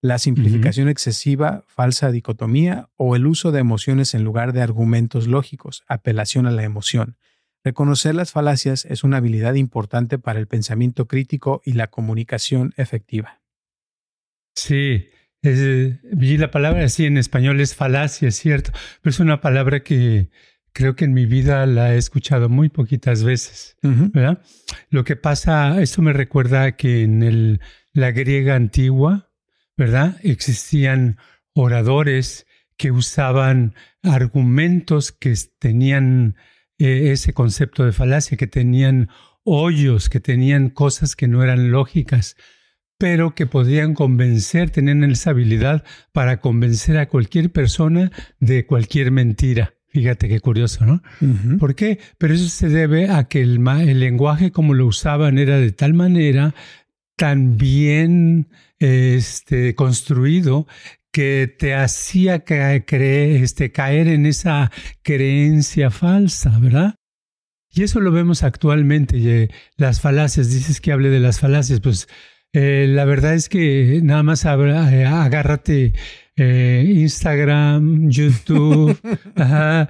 la 0.00 0.18
simplificación 0.18 0.88
excesiva, 0.88 1.64
falsa 1.66 2.12
dicotomía 2.12 2.88
o 2.96 3.16
el 3.16 3.26
uso 3.26 3.50
de 3.50 3.60
emociones 3.60 4.14
en 4.14 4.22
lugar 4.22 4.52
de 4.52 4.62
argumentos 4.62 5.26
lógicos, 5.26 5.82
apelación 5.88 6.46
a 6.46 6.52
la 6.52 6.62
emoción. 6.62 7.16
Reconocer 7.64 8.14
las 8.14 8.30
falacias 8.30 8.84
es 8.84 9.02
una 9.02 9.16
habilidad 9.16 9.54
importante 9.54 10.18
para 10.18 10.38
el 10.38 10.46
pensamiento 10.46 11.08
crítico 11.08 11.60
y 11.64 11.72
la 11.72 11.88
comunicación 11.88 12.72
efectiva. 12.76 13.40
Sí, 14.54 15.08
vi 15.42 16.36
la 16.36 16.50
palabra 16.50 16.84
así 16.84 17.04
en 17.04 17.18
español 17.18 17.60
es 17.60 17.74
falacia, 17.74 18.28
es 18.28 18.36
cierto, 18.36 18.72
pero 19.02 19.10
es 19.10 19.20
una 19.20 19.40
palabra 19.40 19.80
que 19.82 20.30
creo 20.78 20.94
que 20.94 21.06
en 21.06 21.12
mi 21.12 21.26
vida 21.26 21.66
la 21.66 21.92
he 21.92 21.98
escuchado 21.98 22.48
muy 22.48 22.68
poquitas 22.68 23.24
veces, 23.24 23.76
¿verdad? 23.82 24.40
Lo 24.90 25.02
que 25.02 25.16
pasa, 25.16 25.82
esto 25.82 26.02
me 26.02 26.12
recuerda 26.12 26.76
que 26.76 27.02
en 27.02 27.24
el, 27.24 27.60
la 27.92 28.12
griega 28.12 28.54
antigua, 28.54 29.28
¿verdad? 29.76 30.20
Existían 30.22 31.18
oradores 31.52 32.46
que 32.76 32.92
usaban 32.92 33.74
argumentos 34.04 35.10
que 35.10 35.34
tenían 35.58 36.36
eh, 36.78 37.10
ese 37.10 37.32
concepto 37.32 37.84
de 37.84 37.90
falacia, 37.90 38.36
que 38.36 38.46
tenían 38.46 39.08
hoyos, 39.42 40.08
que 40.08 40.20
tenían 40.20 40.70
cosas 40.70 41.16
que 41.16 41.26
no 41.26 41.42
eran 41.42 41.72
lógicas, 41.72 42.36
pero 42.98 43.34
que 43.34 43.46
podían 43.46 43.94
convencer, 43.94 44.70
tenían 44.70 45.02
esa 45.02 45.30
habilidad 45.30 45.82
para 46.12 46.40
convencer 46.40 46.98
a 46.98 47.08
cualquier 47.08 47.50
persona 47.50 48.12
de 48.38 48.64
cualquier 48.64 49.10
mentira. 49.10 49.74
Fíjate 49.90 50.28
qué 50.28 50.40
curioso, 50.40 50.84
¿no? 50.84 51.02
¿Por 51.58 51.74
qué? 51.74 51.98
Pero 52.18 52.34
eso 52.34 52.48
se 52.48 52.68
debe 52.68 53.08
a 53.08 53.24
que 53.24 53.40
el, 53.40 53.66
el, 53.66 54.00
lenguaje 54.00 54.52
como 54.52 54.74
lo 54.74 54.86
usaban 54.86 55.38
era 55.38 55.58
de 55.58 55.72
tal 55.72 55.94
manera, 55.94 56.54
tan 57.16 57.56
bien 57.56 58.48
este, 58.78 59.74
construido, 59.74 60.66
que 61.10 61.52
te 61.58 61.74
hacía 61.74 62.44
creer, 62.44 63.42
este, 63.42 63.72
caer 63.72 64.08
en 64.08 64.26
esa 64.26 64.70
creencia 65.02 65.90
falsa, 65.90 66.58
¿verdad? 66.58 66.96
Y 67.70 67.82
eso 67.82 68.00
lo 68.00 68.12
vemos 68.12 68.42
actualmente, 68.42 69.48
las 69.76 70.00
falacias, 70.00 70.50
dices 70.50 70.80
que 70.80 70.92
hable 70.92 71.10
de 71.10 71.20
las 71.20 71.40
falacias, 71.40 71.80
pues 71.80 72.08
eh, 72.52 72.86
la 72.88 73.04
verdad 73.04 73.34
es 73.34 73.48
que 73.48 74.00
nada 74.02 74.22
más 74.22 74.44
eh, 74.44 75.04
agárrate 75.04 75.92
eh, 76.38 76.84
Instagram, 76.86 78.08
YouTube, 78.08 78.98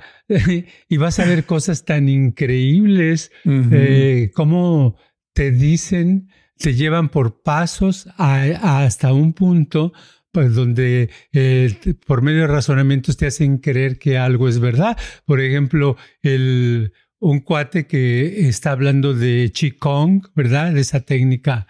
y 0.88 0.96
vas 0.96 1.18
a 1.18 1.26
ver 1.26 1.44
cosas 1.44 1.84
tan 1.84 2.08
increíbles 2.08 3.30
eh, 3.44 4.30
como 4.34 4.96
te 5.34 5.50
dicen, 5.50 6.30
te 6.56 6.74
llevan 6.74 7.10
por 7.10 7.42
pasos 7.42 8.08
hasta 8.16 9.12
un 9.12 9.32
punto 9.34 9.92
pues, 10.32 10.54
donde 10.54 11.10
eh, 11.32 11.94
por 12.06 12.22
medio 12.22 12.42
de 12.42 12.46
razonamientos 12.46 13.16
te 13.16 13.26
hacen 13.26 13.58
creer 13.58 13.98
que 13.98 14.18
algo 14.18 14.48
es 14.48 14.60
verdad. 14.60 14.96
Por 15.24 15.40
ejemplo, 15.40 15.96
el, 16.22 16.92
un 17.18 17.40
cuate 17.40 17.88
que 17.88 18.48
está 18.48 18.70
hablando 18.70 19.14
de 19.14 19.50
Qigong, 19.52 20.22
¿verdad? 20.36 20.72
De 20.72 20.80
esa 20.80 21.00
técnica 21.00 21.66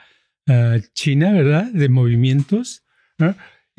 ah, 0.47 0.77
china, 0.93 1.33
¿verdad? 1.33 1.73
De 1.73 1.89
movimientos. 1.89 2.85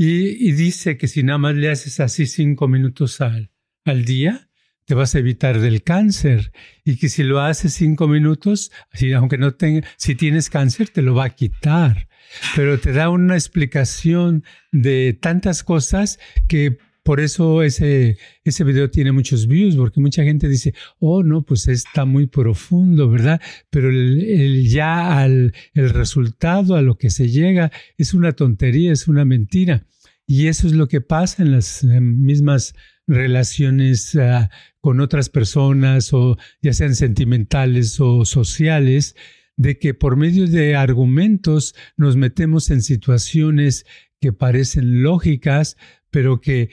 Y, 0.01 0.53
dice 0.53 0.97
que 0.97 1.09
si 1.09 1.23
nada 1.23 1.39
más 1.39 1.55
le 1.55 1.69
haces 1.69 1.99
así 1.99 2.25
cinco 2.25 2.69
minutos 2.69 3.19
al, 3.19 3.51
al 3.83 4.05
día, 4.05 4.49
te 4.85 4.95
vas 4.95 5.13
a 5.13 5.19
evitar 5.19 5.59
del 5.59 5.83
cáncer. 5.83 6.53
Y 6.85 6.95
que 6.95 7.09
si 7.09 7.23
lo 7.23 7.41
haces 7.41 7.73
cinco 7.73 8.07
minutos, 8.07 8.71
así, 8.91 9.11
aunque 9.11 9.37
no 9.37 9.55
tenga, 9.55 9.85
si 9.97 10.15
tienes 10.15 10.49
cáncer, 10.49 10.87
te 10.87 11.01
lo 11.01 11.15
va 11.15 11.25
a 11.25 11.29
quitar 11.31 12.07
pero 12.55 12.79
te 12.79 12.93
da 12.93 13.09
una 13.09 13.35
explicación 13.35 14.43
de 14.71 15.17
tantas 15.19 15.63
cosas 15.63 16.19
que 16.47 16.77
por 17.09 17.21
eso 17.21 17.63
ese, 17.63 18.19
ese 18.43 18.63
video 18.63 18.91
tiene 18.91 19.11
muchos 19.11 19.47
views, 19.47 19.75
porque 19.75 19.99
mucha 19.99 20.23
gente 20.23 20.47
dice, 20.47 20.75
oh, 20.99 21.23
no, 21.23 21.41
pues 21.41 21.67
está 21.67 22.05
muy 22.05 22.27
profundo, 22.27 23.09
¿verdad? 23.09 23.41
Pero 23.71 23.89
el, 23.89 24.69
ya 24.69 25.17
al 25.17 25.55
el 25.73 25.89
resultado, 25.89 26.75
a 26.75 26.83
lo 26.83 26.99
que 26.99 27.09
se 27.09 27.27
llega, 27.27 27.71
es 27.97 28.13
una 28.13 28.33
tontería, 28.33 28.91
es 28.91 29.07
una 29.07 29.25
mentira. 29.25 29.87
Y 30.27 30.49
eso 30.49 30.67
es 30.67 30.73
lo 30.73 30.87
que 30.87 31.01
pasa 31.01 31.41
en 31.41 31.51
las 31.51 31.83
mismas 31.83 32.75
relaciones 33.07 34.15
ah, 34.15 34.51
con 34.79 35.01
otras 35.01 35.29
personas, 35.29 36.13
o 36.13 36.37
ya 36.61 36.73
sean 36.73 36.93
sentimentales 36.93 37.99
o 37.99 38.23
sociales, 38.23 39.15
de 39.59 39.77
que 39.77 39.93
por 39.93 40.15
medio 40.15 40.47
de 40.47 40.77
argumentos 40.77 41.75
nos 41.97 42.15
metemos 42.15 42.69
en 42.71 42.81
situaciones 42.81 43.85
que 44.21 44.31
parecen 44.31 45.03
lógicas, 45.03 45.75
pero 46.11 46.39
que 46.39 46.69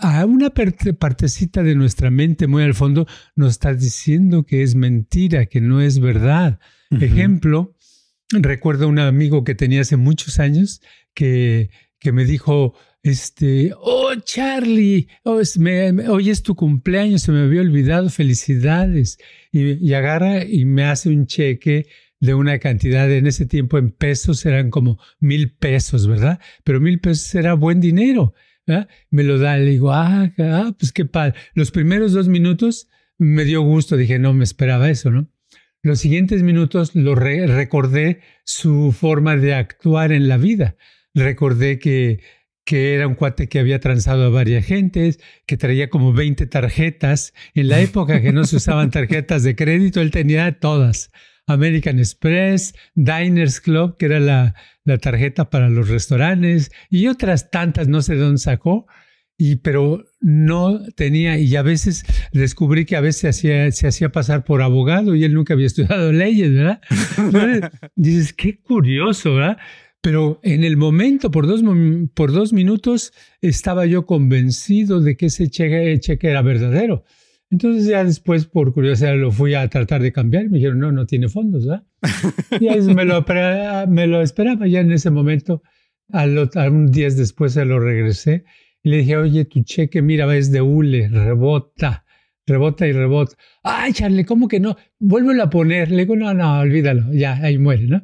a 0.00 0.24
una 0.24 0.48
partecita 0.50 1.62
de 1.62 1.74
nuestra 1.74 2.10
mente 2.10 2.46
muy 2.46 2.62
al 2.62 2.72
fondo 2.72 3.06
nos 3.36 3.50
está 3.50 3.74
diciendo 3.74 4.44
que 4.44 4.62
es 4.62 4.74
mentira, 4.74 5.44
que 5.44 5.60
no 5.60 5.82
es 5.82 5.98
verdad. 5.98 6.58
Ejemplo, 6.98 7.76
recuerdo 8.30 8.88
un 8.88 8.98
amigo 8.98 9.44
que 9.44 9.54
tenía 9.54 9.82
hace 9.82 9.98
muchos 9.98 10.40
años 10.40 10.80
que, 11.12 11.68
que 11.98 12.10
me 12.10 12.24
dijo, 12.24 12.74
este, 13.02 13.72
oh 13.76 14.14
Charlie, 14.24 15.08
oh, 15.24 15.40
hoy 16.08 16.30
es 16.30 16.42
tu 16.42 16.54
cumpleaños, 16.54 17.22
se 17.22 17.32
me 17.32 17.40
había 17.40 17.60
olvidado, 17.60 18.08
felicidades. 18.10 19.18
Y, 19.50 19.92
agarra 19.92 20.44
y 20.44 20.64
me 20.64 20.84
hace 20.84 21.08
un 21.08 21.26
cheque 21.26 21.86
de 22.20 22.34
una 22.34 22.60
cantidad, 22.60 23.10
en 23.10 23.26
ese 23.26 23.46
tiempo 23.46 23.78
en 23.78 23.90
pesos 23.90 24.46
eran 24.46 24.70
como 24.70 25.00
mil 25.18 25.52
pesos, 25.52 26.06
¿verdad? 26.06 26.38
Pero 26.62 26.80
mil 26.80 27.00
pesos 27.00 27.34
era 27.34 27.54
buen 27.54 27.80
dinero. 27.80 28.34
Me 29.10 29.24
lo 29.24 29.38
da, 29.38 29.58
le 29.58 29.72
digo, 29.72 29.92
ah, 29.92 30.32
ah, 30.38 30.72
pues 30.78 30.92
qué 30.92 31.04
padre. 31.04 31.34
Los 31.54 31.72
primeros 31.72 32.12
dos 32.12 32.28
minutos 32.28 32.88
me 33.18 33.44
dio 33.44 33.62
gusto, 33.62 33.96
dije, 33.96 34.20
no 34.20 34.32
me 34.32 34.44
esperaba 34.44 34.88
eso, 34.88 35.10
¿no? 35.10 35.28
Los 35.82 35.98
siguientes 35.98 36.44
minutos 36.44 36.94
lo 36.94 37.16
recordé 37.16 38.20
su 38.44 38.92
forma 38.92 39.36
de 39.36 39.54
actuar 39.54 40.12
en 40.12 40.28
la 40.28 40.36
vida. 40.36 40.76
Recordé 41.12 41.80
que 41.80 42.20
que 42.64 42.94
era 42.94 43.06
un 43.08 43.14
cuate 43.14 43.48
que 43.48 43.58
había 43.58 43.80
transado 43.80 44.24
a 44.24 44.30
varias 44.30 44.64
gentes, 44.64 45.18
que 45.46 45.56
traía 45.56 45.90
como 45.90 46.12
20 46.12 46.46
tarjetas. 46.46 47.34
En 47.54 47.68
la 47.68 47.80
época 47.80 48.20
que 48.22 48.32
no 48.32 48.44
se 48.44 48.56
usaban 48.56 48.90
tarjetas 48.92 49.42
de 49.42 49.56
crédito, 49.56 50.00
él 50.00 50.10
tenía 50.10 50.58
todas. 50.60 51.10
American 51.46 51.98
Express, 51.98 52.74
Diners 52.94 53.60
Club, 53.60 53.96
que 53.96 54.06
era 54.06 54.20
la, 54.20 54.54
la 54.84 54.98
tarjeta 54.98 55.50
para 55.50 55.68
los 55.68 55.88
restaurantes, 55.88 56.70
y 56.88 57.08
otras 57.08 57.50
tantas, 57.50 57.88
no 57.88 58.00
sé 58.00 58.14
de 58.14 58.20
dónde 58.20 58.38
sacó, 58.38 58.86
y, 59.36 59.56
pero 59.56 60.04
no 60.20 60.80
tenía, 60.94 61.38
y 61.38 61.56
a 61.56 61.62
veces 61.62 62.04
descubrí 62.32 62.84
que 62.84 62.94
a 62.94 63.00
veces 63.00 63.36
se 63.36 63.86
hacía 63.88 64.12
pasar 64.12 64.44
por 64.44 64.62
abogado 64.62 65.16
y 65.16 65.24
él 65.24 65.34
nunca 65.34 65.54
había 65.54 65.66
estudiado 65.66 66.12
leyes, 66.12 66.52
¿verdad? 66.52 66.80
dices, 67.96 68.32
qué 68.32 68.60
curioso, 68.60 69.34
¿verdad? 69.34 69.58
Pero 70.02 70.40
en 70.42 70.64
el 70.64 70.76
momento, 70.76 71.30
por 71.30 71.46
dos, 71.46 71.62
por 72.14 72.32
dos 72.32 72.52
minutos, 72.52 73.12
estaba 73.40 73.86
yo 73.86 74.04
convencido 74.04 75.00
de 75.00 75.16
que 75.16 75.26
ese 75.26 75.48
cheque, 75.48 75.98
cheque, 76.00 76.28
era 76.28 76.42
verdadero. 76.42 77.04
Entonces 77.52 77.86
ya 77.86 78.02
después, 78.02 78.46
por 78.46 78.74
curiosidad, 78.74 79.14
lo 79.16 79.30
fui 79.30 79.54
a 79.54 79.68
tratar 79.68 80.02
de 80.02 80.10
cambiar. 80.10 80.48
Me 80.48 80.58
dijeron, 80.58 80.80
no, 80.80 80.90
no 80.90 81.06
tiene 81.06 81.28
fondos, 81.28 81.66
¿verdad? 81.66 81.86
y 82.60 82.94
me 82.94 83.04
lo, 83.04 83.24
me 83.88 84.08
lo 84.08 84.22
esperaba 84.22 84.66
ya 84.66 84.80
en 84.80 84.90
ese 84.90 85.10
momento. 85.10 85.62
Al, 86.10 86.36
un 86.36 86.90
días 86.90 87.16
después 87.16 87.52
se 87.52 87.64
lo 87.64 87.78
regresé. 87.78 88.44
Y 88.82 88.90
le 88.90 88.96
dije, 88.98 89.16
oye, 89.16 89.44
tu 89.44 89.62
cheque, 89.62 90.02
mira, 90.02 90.34
es 90.36 90.50
de 90.50 90.62
hule, 90.62 91.08
rebota, 91.08 92.04
rebota 92.44 92.88
y 92.88 92.92
rebota. 92.92 93.36
Ay, 93.62 93.92
Charlie, 93.92 94.24
¿cómo 94.24 94.48
que 94.48 94.58
no? 94.58 94.76
Vuélvelo 94.98 95.44
a 95.44 95.50
poner. 95.50 95.92
Le 95.92 95.98
digo, 95.98 96.16
no, 96.16 96.34
no, 96.34 96.58
olvídalo, 96.58 97.12
ya, 97.12 97.34
ahí 97.34 97.56
muere, 97.58 97.86
¿no? 97.86 98.02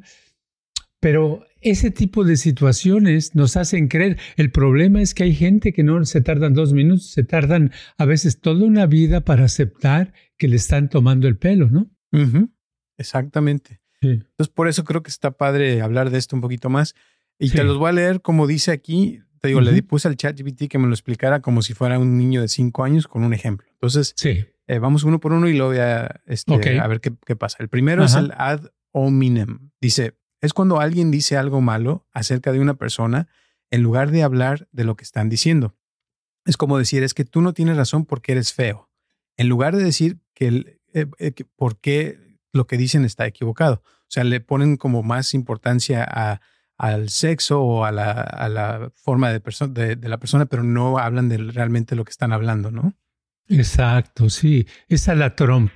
Pero 1.01 1.43
ese 1.61 1.91
tipo 1.91 2.23
de 2.23 2.37
situaciones 2.37 3.35
nos 3.35 3.57
hacen 3.57 3.87
creer. 3.87 4.17
El 4.37 4.51
problema 4.51 5.01
es 5.01 5.13
que 5.13 5.23
hay 5.23 5.33
gente 5.33 5.73
que 5.73 5.83
no 5.83 6.03
se 6.05 6.21
tardan 6.21 6.53
dos 6.53 6.73
minutos, 6.73 7.11
se 7.11 7.23
tardan 7.23 7.71
a 7.97 8.05
veces 8.05 8.39
toda 8.39 8.65
una 8.65 8.85
vida 8.85 9.21
para 9.21 9.45
aceptar 9.45 10.13
que 10.37 10.47
le 10.47 10.55
están 10.55 10.89
tomando 10.89 11.27
el 11.27 11.37
pelo, 11.37 11.69
¿no? 11.69 11.89
Exactamente. 12.97 13.81
Entonces, 14.01 14.53
por 14.53 14.67
eso 14.67 14.83
creo 14.83 15.03
que 15.03 15.09
está 15.09 15.31
padre 15.31 15.81
hablar 15.81 16.09
de 16.09 16.17
esto 16.17 16.35
un 16.35 16.41
poquito 16.41 16.69
más. 16.69 16.95
Y 17.37 17.51
te 17.51 17.63
los 17.63 17.77
voy 17.77 17.89
a 17.89 17.93
leer 17.93 18.21
como 18.21 18.47
dice 18.47 18.71
aquí. 18.71 19.21
Te 19.41 19.47
digo, 19.47 19.61
le 19.61 19.81
puse 19.83 20.09
al 20.09 20.17
chat 20.17 20.37
GPT 20.37 20.67
que 20.67 20.77
me 20.77 20.87
lo 20.87 20.93
explicara 20.93 21.41
como 21.41 21.61
si 21.61 21.73
fuera 21.73 21.97
un 21.97 22.17
niño 22.17 22.41
de 22.41 22.49
cinco 22.49 22.83
años 22.83 23.07
con 23.07 23.23
un 23.23 23.33
ejemplo. 23.33 23.67
Entonces, 23.71 24.13
sí. 24.17 24.45
Eh, 24.69 24.77
vamos 24.77 25.03
uno 25.03 25.19
por 25.19 25.33
uno 25.33 25.47
y 25.47 25.53
luego 25.53 25.71
voy 25.71 25.79
a, 25.79 26.21
este, 26.27 26.79
a 26.79 26.87
ver 26.87 27.01
qué, 27.01 27.35
pasa. 27.35 27.57
El 27.59 27.69
primero 27.69 28.03
es 28.03 28.13
el 28.13 28.31
ad 28.37 28.65
hominem. 28.91 29.71
Dice, 29.81 30.15
es 30.41 30.53
cuando 30.53 30.79
alguien 30.79 31.11
dice 31.11 31.37
algo 31.37 31.61
malo 31.61 32.07
acerca 32.11 32.51
de 32.51 32.59
una 32.59 32.75
persona 32.75 33.27
en 33.71 33.83
lugar 33.83 34.11
de 34.11 34.23
hablar 34.23 34.67
de 34.71 34.83
lo 34.83 34.95
que 34.95 35.03
están 35.03 35.29
diciendo. 35.29 35.75
Es 36.45 36.57
como 36.57 36.77
decir, 36.77 37.03
es 37.03 37.13
que 37.13 37.25
tú 37.25 37.41
no 37.41 37.53
tienes 37.53 37.77
razón 37.77 38.05
porque 38.05 38.31
eres 38.31 38.53
feo. 38.53 38.89
En 39.37 39.49
lugar 39.49 39.75
de 39.75 39.83
decir 39.83 40.19
que, 40.33 40.79
eh, 40.93 41.05
eh, 41.19 41.33
por 41.55 41.79
qué 41.79 42.37
lo 42.51 42.67
que 42.67 42.77
dicen 42.77 43.05
está 43.05 43.27
equivocado. 43.27 43.83
O 43.85 44.11
sea, 44.11 44.23
le 44.23 44.39
ponen 44.39 44.77
como 44.77 45.03
más 45.03 45.33
importancia 45.33 46.03
al 46.77 47.09
sexo 47.09 47.61
o 47.61 47.85
a 47.85 47.91
la, 47.91 48.91
forma 48.95 49.31
de, 49.31 49.95
de, 49.95 50.09
la 50.09 50.17
persona, 50.17 50.47
pero 50.47 50.63
no 50.63 50.97
hablan 50.97 51.29
de 51.29 51.37
realmente 51.37 51.95
lo 51.95 52.05
que 52.05 52.11
están 52.11 52.33
hablando, 52.33 52.71
¿no? 52.71 52.95
Exacto, 53.47 54.29
sí. 54.29 54.65
Es 54.87 55.07
a 55.09 55.15
la 55.15 55.35
Trump. 55.35 55.71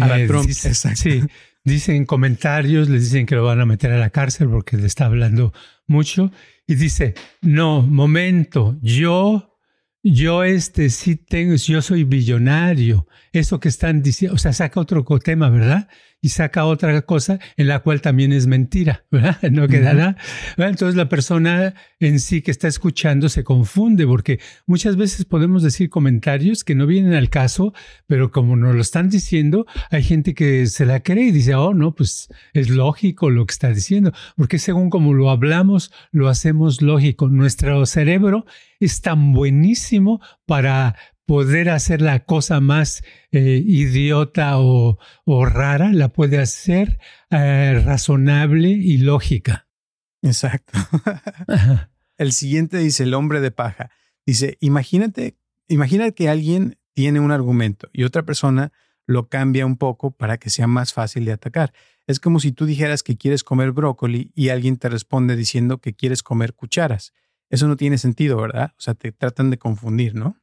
A 0.00 0.06
la 0.06 0.20
eh, 0.20 0.26
Trump, 0.26 0.48
exacto. 0.64 1.02
Sí, 1.02 1.22
Dicen 1.64 2.06
comentarios, 2.06 2.88
les 2.88 3.04
dicen 3.04 3.26
que 3.26 3.34
lo 3.34 3.44
van 3.44 3.60
a 3.60 3.66
meter 3.66 3.92
a 3.92 3.98
la 3.98 4.10
cárcel 4.10 4.48
porque 4.48 4.76
le 4.76 4.86
está 4.86 5.06
hablando 5.06 5.52
mucho. 5.86 6.32
Y 6.66 6.74
dice, 6.76 7.14
no, 7.42 7.82
momento, 7.82 8.78
yo, 8.80 9.58
yo 10.02 10.44
este 10.44 10.90
sí 10.90 11.16
tengo, 11.16 11.54
yo 11.56 11.82
soy 11.82 12.04
billonario. 12.04 13.06
Eso 13.32 13.60
que 13.60 13.68
están 13.68 14.02
diciendo, 14.02 14.34
o 14.34 14.38
sea, 14.38 14.52
saca 14.52 14.80
otro 14.80 15.04
tema, 15.18 15.50
¿verdad? 15.50 15.88
Y 16.20 16.30
saca 16.30 16.64
otra 16.64 17.00
cosa 17.02 17.38
en 17.56 17.68
la 17.68 17.80
cual 17.80 18.00
también 18.00 18.32
es 18.32 18.46
mentira, 18.46 19.04
¿verdad? 19.10 19.38
No 19.50 19.68
quedará. 19.68 20.16
Entonces 20.56 20.96
la 20.96 21.08
persona 21.08 21.74
en 22.00 22.20
sí 22.20 22.42
que 22.42 22.50
está 22.50 22.68
escuchando 22.68 23.28
se 23.28 23.44
confunde 23.44 24.06
porque 24.06 24.40
muchas 24.66 24.96
veces 24.96 25.24
podemos 25.24 25.62
decir 25.62 25.90
comentarios 25.90 26.64
que 26.64 26.74
no 26.74 26.86
vienen 26.86 27.14
al 27.14 27.30
caso, 27.30 27.72
pero 28.06 28.30
como 28.30 28.56
nos 28.56 28.74
lo 28.74 28.80
están 28.80 29.08
diciendo, 29.08 29.66
hay 29.90 30.02
gente 30.02 30.34
que 30.34 30.66
se 30.66 30.86
la 30.86 31.00
cree 31.00 31.26
y 31.28 31.32
dice, 31.32 31.54
oh, 31.54 31.74
no, 31.74 31.94
pues 31.94 32.28
es 32.52 32.68
lógico 32.68 33.30
lo 33.30 33.46
que 33.46 33.52
está 33.52 33.70
diciendo, 33.70 34.12
porque 34.36 34.58
según 34.58 34.90
como 34.90 35.14
lo 35.14 35.30
hablamos, 35.30 35.92
lo 36.10 36.28
hacemos 36.28 36.82
lógico. 36.82 37.28
Nuestro 37.28 37.84
cerebro 37.86 38.44
es 38.80 39.00
tan 39.00 39.32
buenísimo 39.32 40.20
para 40.46 40.96
poder 41.28 41.68
hacer 41.68 42.00
la 42.00 42.24
cosa 42.24 42.58
más 42.58 43.02
eh, 43.32 43.62
idiota 43.62 44.58
o, 44.58 44.96
rara, 45.44 45.92
la 45.92 46.08
puede 46.08 46.38
hacer 46.38 46.98
eh, 47.28 47.82
razonable 47.84 48.70
y 48.70 48.96
lógica. 48.96 49.68
Exacto. 50.22 50.78
el 52.16 52.32
siguiente 52.32 52.78
dice 52.78 53.02
el 53.02 53.12
hombre 53.12 53.42
de 53.42 53.50
paja. 53.50 53.90
Dice, 54.24 54.56
imagínate, 54.60 55.36
imagina 55.68 56.12
que 56.12 56.30
alguien 56.30 56.78
tiene 56.94 57.20
un 57.20 57.30
argumento 57.30 57.90
y 57.92 58.04
otra 58.04 58.22
persona 58.22 58.72
lo 59.04 59.28
cambia 59.28 59.66
un 59.66 59.76
poco 59.76 60.12
para 60.12 60.38
que 60.38 60.48
sea 60.48 60.66
más 60.66 60.94
fácil 60.94 61.26
de 61.26 61.32
atacar. 61.32 61.74
Es 62.06 62.20
como 62.20 62.40
si 62.40 62.52
tú 62.52 62.64
dijeras 62.64 63.02
que 63.02 63.18
quieres 63.18 63.44
comer 63.44 63.72
brócoli 63.72 64.32
y 64.34 64.48
alguien 64.48 64.78
te 64.78 64.88
responde 64.88 65.36
diciendo 65.36 65.76
que 65.76 65.92
quieres 65.92 66.22
comer 66.22 66.54
cucharas. 66.54 67.12
eso 67.50 67.68
no 67.68 67.76
tiene 67.76 67.98
sentido, 67.98 68.38
¿verdad? 68.38 68.72
O 68.78 68.80
sea, 68.80 68.94
te 68.94 69.12
tratan 69.12 69.50
de 69.50 69.58
confundir, 69.58 70.14
¿no? 70.14 70.40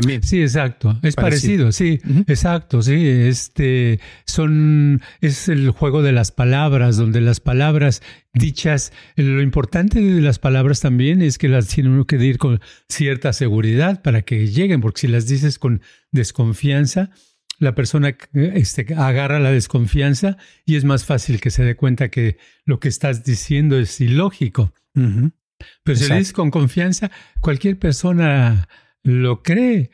También. 0.00 0.22
Sí, 0.22 0.40
exacto. 0.40 0.98
Es 1.02 1.14
parecido, 1.14 1.72
sí, 1.72 2.00
exacto, 2.26 2.82
sí. 2.82 3.06
Este 3.06 4.00
son 4.26 5.00
es 5.20 5.48
el 5.48 5.70
juego 5.70 6.02
de 6.02 6.12
las 6.12 6.32
palabras, 6.32 6.96
donde 6.96 7.20
las 7.20 7.40
palabras 7.40 8.02
dichas, 8.34 8.92
lo 9.16 9.42
importante 9.42 10.00
de 10.00 10.20
las 10.20 10.38
palabras 10.38 10.80
también 10.80 11.22
es 11.22 11.38
que 11.38 11.48
las 11.48 11.68
tiene 11.68 11.90
uno 11.90 12.06
que 12.06 12.16
decir 12.16 12.38
con 12.38 12.60
cierta 12.88 13.32
seguridad 13.32 14.02
para 14.02 14.22
que 14.22 14.46
lleguen, 14.46 14.80
porque 14.80 15.02
si 15.02 15.08
las 15.08 15.26
dices 15.26 15.58
con 15.58 15.82
desconfianza, 16.12 17.10
la 17.58 17.74
persona 17.74 18.16
este, 18.32 18.86
agarra 18.96 19.40
la 19.40 19.50
desconfianza 19.50 20.36
y 20.64 20.76
es 20.76 20.84
más 20.84 21.04
fácil 21.04 21.40
que 21.40 21.50
se 21.50 21.64
dé 21.64 21.74
cuenta 21.76 22.08
que 22.08 22.38
lo 22.64 22.78
que 22.78 22.88
estás 22.88 23.24
diciendo 23.24 23.78
es 23.78 24.00
ilógico. 24.00 24.72
Pero 24.94 25.98
si 25.98 26.08
le 26.08 26.18
dices 26.18 26.32
con 26.32 26.50
confianza, 26.50 27.10
cualquier 27.40 27.78
persona 27.78 28.68
lo 29.08 29.42
cree, 29.42 29.90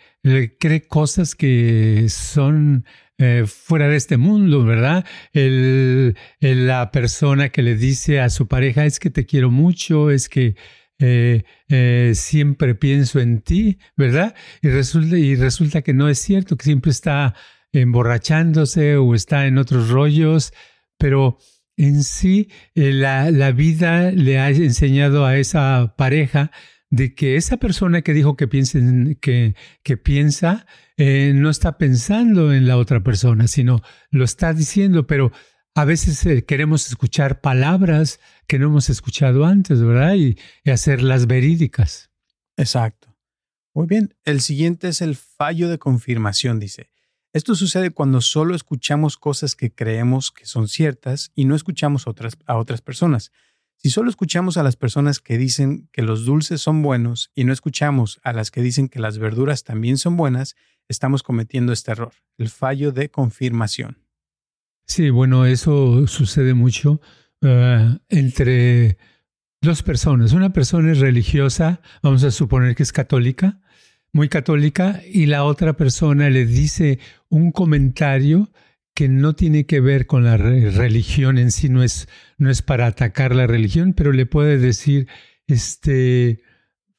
cree 0.59 0.89
cosas 0.89 1.37
que 1.37 2.07
son 2.09 2.85
eh, 3.17 3.45
fuera 3.47 3.87
de 3.87 3.95
este 3.95 4.17
mundo, 4.17 4.65
¿verdad? 4.65 5.07
El, 5.33 6.17
la 6.41 6.91
persona 6.91 7.51
que 7.51 7.63
le 7.63 7.77
dice 7.77 8.19
a 8.19 8.29
su 8.29 8.49
pareja 8.49 8.87
es 8.87 8.99
que 8.99 9.11
te 9.11 9.25
quiero 9.25 9.53
mucho, 9.53 10.11
es 10.11 10.29
que 10.29 10.57
eh, 10.99 11.45
eh, 11.69 12.13
siempre 12.17 12.75
pienso 12.75 13.21
en 13.21 13.41
ti, 13.43 13.79
¿verdad? 13.97 14.35
Y 14.63 14.69
resulta, 14.69 15.17
y 15.17 15.37
resulta 15.37 15.83
que 15.83 15.95
no 15.95 16.09
es 16.09 16.19
cierto, 16.19 16.57
que 16.57 16.65
siempre 16.65 16.91
está 16.91 17.37
emborrachándose 17.73 18.97
o 18.97 19.15
está 19.15 19.47
en 19.47 19.59
otros 19.59 19.91
rollos, 19.91 20.53
pero 20.99 21.39
en 21.77 22.03
sí 22.03 22.51
la, 22.75 23.31
la 23.31 23.53
vida 23.53 24.11
le 24.11 24.41
ha 24.41 24.51
enseñado 24.51 25.25
a 25.25 25.37
esa 25.39 25.95
pareja 25.97 26.51
de 26.95 27.13
que 27.15 27.35
esa 27.35 27.57
persona 27.57 28.03
que 28.03 28.13
dijo 28.13 28.37
que, 28.37 28.49
que, 29.21 29.55
que 29.83 29.97
piensa 29.97 30.65
eh, 30.97 31.33
no 31.35 31.51
está 31.51 31.77
pensando 31.77 32.55
en 32.55 32.69
la 32.69 32.77
otra 32.77 33.03
persona, 33.03 33.49
sino 33.49 33.83
lo 34.11 34.25
está 34.25 34.53
diciendo, 34.53 35.05
pero 35.07 35.33
a 35.75 35.85
veces 35.85 36.25
eh, 36.25 36.45
queremos 36.45 36.87
escuchar 36.87 37.41
palabras 37.41 38.21
que 38.47 38.61
no 38.61 38.67
hemos 38.67 38.91
escuchado 38.91 39.45
antes, 39.45 39.83
¿verdad? 39.83 40.15
Y, 40.15 40.39
y 40.63 40.71
hacerlas 40.71 41.27
verídicas. 41.27 42.11
Exacto. 42.57 43.17
Muy 43.75 43.89
bien. 43.89 44.15
El 44.25 44.41
siguiente 44.41 44.87
es 44.87 45.03
el 45.03 45.17
fallo 45.17 45.69
de 45.69 45.79
confirmación, 45.79 46.61
dice. 46.61 46.91
Esto 47.33 47.57
sucede 47.57 47.91
cuando 47.91 48.21
solo 48.21 48.55
escuchamos 48.55 49.17
cosas 49.17 49.57
que 49.57 49.75
creemos 49.75 50.31
que 50.31 50.47
son 50.47 50.69
ciertas 50.69 51.33
y 51.35 51.47
no 51.47 51.57
escuchamos 51.57 52.07
otras, 52.07 52.39
a 52.47 52.57
otras 52.57 52.81
personas. 52.83 53.33
Si 53.77 53.91
solo 53.91 54.09
escuchamos 54.09 54.57
a 54.57 54.63
las 54.63 54.77
personas 54.77 55.21
que 55.21 55.37
dicen 55.37 55.89
que 55.93 56.03
los 56.03 56.25
dulces 56.25 56.61
son 56.61 56.83
buenos 56.83 57.31
y 57.35 57.45
no 57.45 57.53
escuchamos 57.53 58.21
a 58.23 58.33
las 58.33 58.51
que 58.51 58.63
dicen 58.63 58.89
que 58.89 58.99
las 58.99 59.19
verduras 59.19 59.65
también 59.65 59.99
son 59.99 60.17
buenas, 60.17 60.57
estamos 60.89 61.23
cometiendo 61.23 61.73
este 61.73 61.93
error, 61.93 62.13
el 62.39 62.49
fallo 62.49 62.93
de 62.93 63.11
confirmación. 63.11 63.99
Sí, 64.87 65.11
bueno, 65.11 65.47
eso 65.47 66.07
sucede 66.07 66.55
mucho 66.55 67.01
eh, 67.41 67.99
entre 68.09 68.99
dos 69.61 69.83
personas. 69.83 70.33
Una 70.33 70.53
persona 70.53 70.93
es 70.93 70.99
religiosa, 70.99 71.81
vamos 72.03 72.23
a 72.25 72.31
suponer 72.31 72.75
que 72.75 72.83
es 72.83 72.93
católica, 72.93 73.61
muy 74.13 74.29
católica, 74.29 75.03
y 75.11 75.27
la 75.27 75.45
otra 75.45 75.73
persona 75.75 76.31
le 76.31 76.47
dice 76.47 77.01
un 77.29 77.51
comentario 77.51 78.51
que 78.95 79.09
no 79.09 79.35
tiene 79.35 79.67
que 79.67 79.81
ver 79.81 80.07
con 80.07 80.25
la 80.25 80.37
religión 80.37 81.37
en 81.39 81.51
sí, 81.51 81.69
no 81.69 81.83
es, 81.83 82.09
no 82.39 82.51
es 82.51 82.63
para 82.63 82.87
atacar 82.87 83.35
la 83.35 83.47
religión, 83.47 83.93
pero 83.93 84.13
le 84.13 84.25
puede 84.25 84.59
decir, 84.59 85.09
este, 85.49 86.43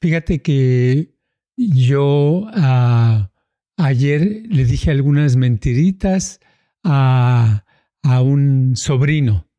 fíjate 0.01 0.41
que 0.41 1.15
yo 1.55 2.47
ah, 2.53 3.31
ayer 3.77 4.43
le 4.49 4.65
dije 4.65 4.91
algunas 4.91 5.37
mentiritas 5.37 6.41
a, 6.83 7.65
a, 8.03 8.21
un 8.21 8.75
sobrino. 8.75 9.49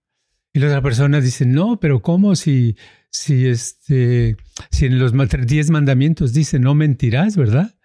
Y 0.52 0.58
la 0.58 0.68
otra 0.68 0.82
persona 0.82 1.20
dice, 1.20 1.46
no, 1.46 1.80
pero 1.80 2.02
¿cómo 2.02 2.36
si, 2.36 2.76
si, 3.10 3.46
este, 3.46 4.36
si 4.70 4.86
en 4.86 4.99
los 4.99 5.12
diez 5.46 5.70
mandamientos 5.70 6.34
dice 6.34 6.58
no 6.58 6.75
mentirás, 6.75 7.36
¿verdad? 7.36 7.76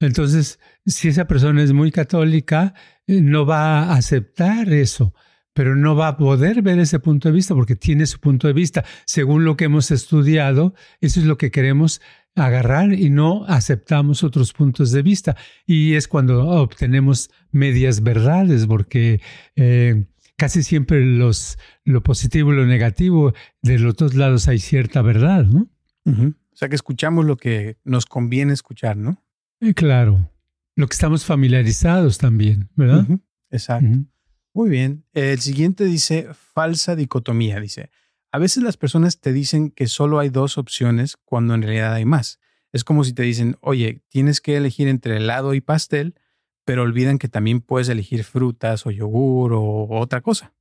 Entonces, 0.00 0.60
si 0.88 1.08
esa 1.08 1.26
persona 1.26 1.62
es 1.62 1.72
muy 1.72 1.92
católica, 1.92 2.74
eh, 3.06 3.20
no 3.20 3.46
va 3.46 3.84
a 3.84 3.94
aceptar 3.94 4.72
eso, 4.72 5.14
pero 5.52 5.76
no 5.76 5.94
va 5.94 6.08
a 6.08 6.16
poder 6.16 6.62
ver 6.62 6.78
ese 6.78 6.98
punto 6.98 7.28
de 7.28 7.34
vista 7.34 7.54
porque 7.54 7.76
tiene 7.76 8.06
su 8.06 8.18
punto 8.18 8.46
de 8.46 8.54
vista. 8.54 8.84
Según 9.04 9.44
lo 9.44 9.56
que 9.56 9.66
hemos 9.66 9.90
estudiado, 9.90 10.74
eso 11.00 11.20
es 11.20 11.26
lo 11.26 11.36
que 11.36 11.50
queremos 11.50 12.00
agarrar 12.34 12.92
y 12.92 13.10
no 13.10 13.44
aceptamos 13.46 14.22
otros 14.22 14.52
puntos 14.52 14.90
de 14.90 15.02
vista. 15.02 15.36
Y 15.66 15.94
es 15.94 16.08
cuando 16.08 16.46
obtenemos 16.48 17.30
medias 17.50 18.02
verdades, 18.02 18.66
porque 18.66 19.20
eh, 19.56 20.06
casi 20.36 20.62
siempre 20.62 21.04
los, 21.04 21.58
lo 21.84 22.02
positivo 22.02 22.52
y 22.52 22.56
lo 22.56 22.66
negativo, 22.66 23.34
de 23.62 23.78
los 23.78 23.96
dos 23.96 24.14
lados 24.14 24.48
hay 24.48 24.58
cierta 24.58 25.02
verdad, 25.02 25.44
¿no? 25.44 25.68
O 26.06 26.56
sea 26.56 26.70
que 26.70 26.76
escuchamos 26.76 27.26
lo 27.26 27.36
que 27.36 27.76
nos 27.84 28.06
conviene 28.06 28.54
escuchar, 28.54 28.96
¿no? 28.96 29.22
Eh, 29.60 29.74
claro 29.74 30.30
lo 30.78 30.86
que 30.86 30.94
estamos 30.94 31.24
familiarizados 31.24 32.18
también, 32.18 32.70
¿verdad? 32.76 33.04
Exacto. 33.50 33.98
Muy 34.54 34.70
bien. 34.70 35.04
El 35.12 35.40
siguiente 35.40 35.84
dice 35.84 36.28
falsa 36.32 36.94
dicotomía. 36.94 37.58
Dice, 37.58 37.90
a 38.30 38.38
veces 38.38 38.62
las 38.62 38.76
personas 38.76 39.18
te 39.18 39.32
dicen 39.32 39.72
que 39.72 39.88
solo 39.88 40.20
hay 40.20 40.28
dos 40.28 40.56
opciones 40.56 41.16
cuando 41.16 41.54
en 41.54 41.62
realidad 41.62 41.94
hay 41.94 42.04
más. 42.04 42.38
Es 42.72 42.84
como 42.84 43.02
si 43.02 43.12
te 43.12 43.24
dicen, 43.24 43.56
oye, 43.60 44.04
tienes 44.08 44.40
que 44.40 44.56
elegir 44.56 44.86
entre 44.86 45.16
helado 45.16 45.52
y 45.54 45.60
pastel, 45.60 46.14
pero 46.64 46.82
olvidan 46.82 47.18
que 47.18 47.26
también 47.26 47.60
puedes 47.60 47.88
elegir 47.88 48.22
frutas 48.22 48.86
o 48.86 48.92
yogur 48.92 49.54
o 49.54 49.88
otra 49.98 50.20
cosa. 50.20 50.54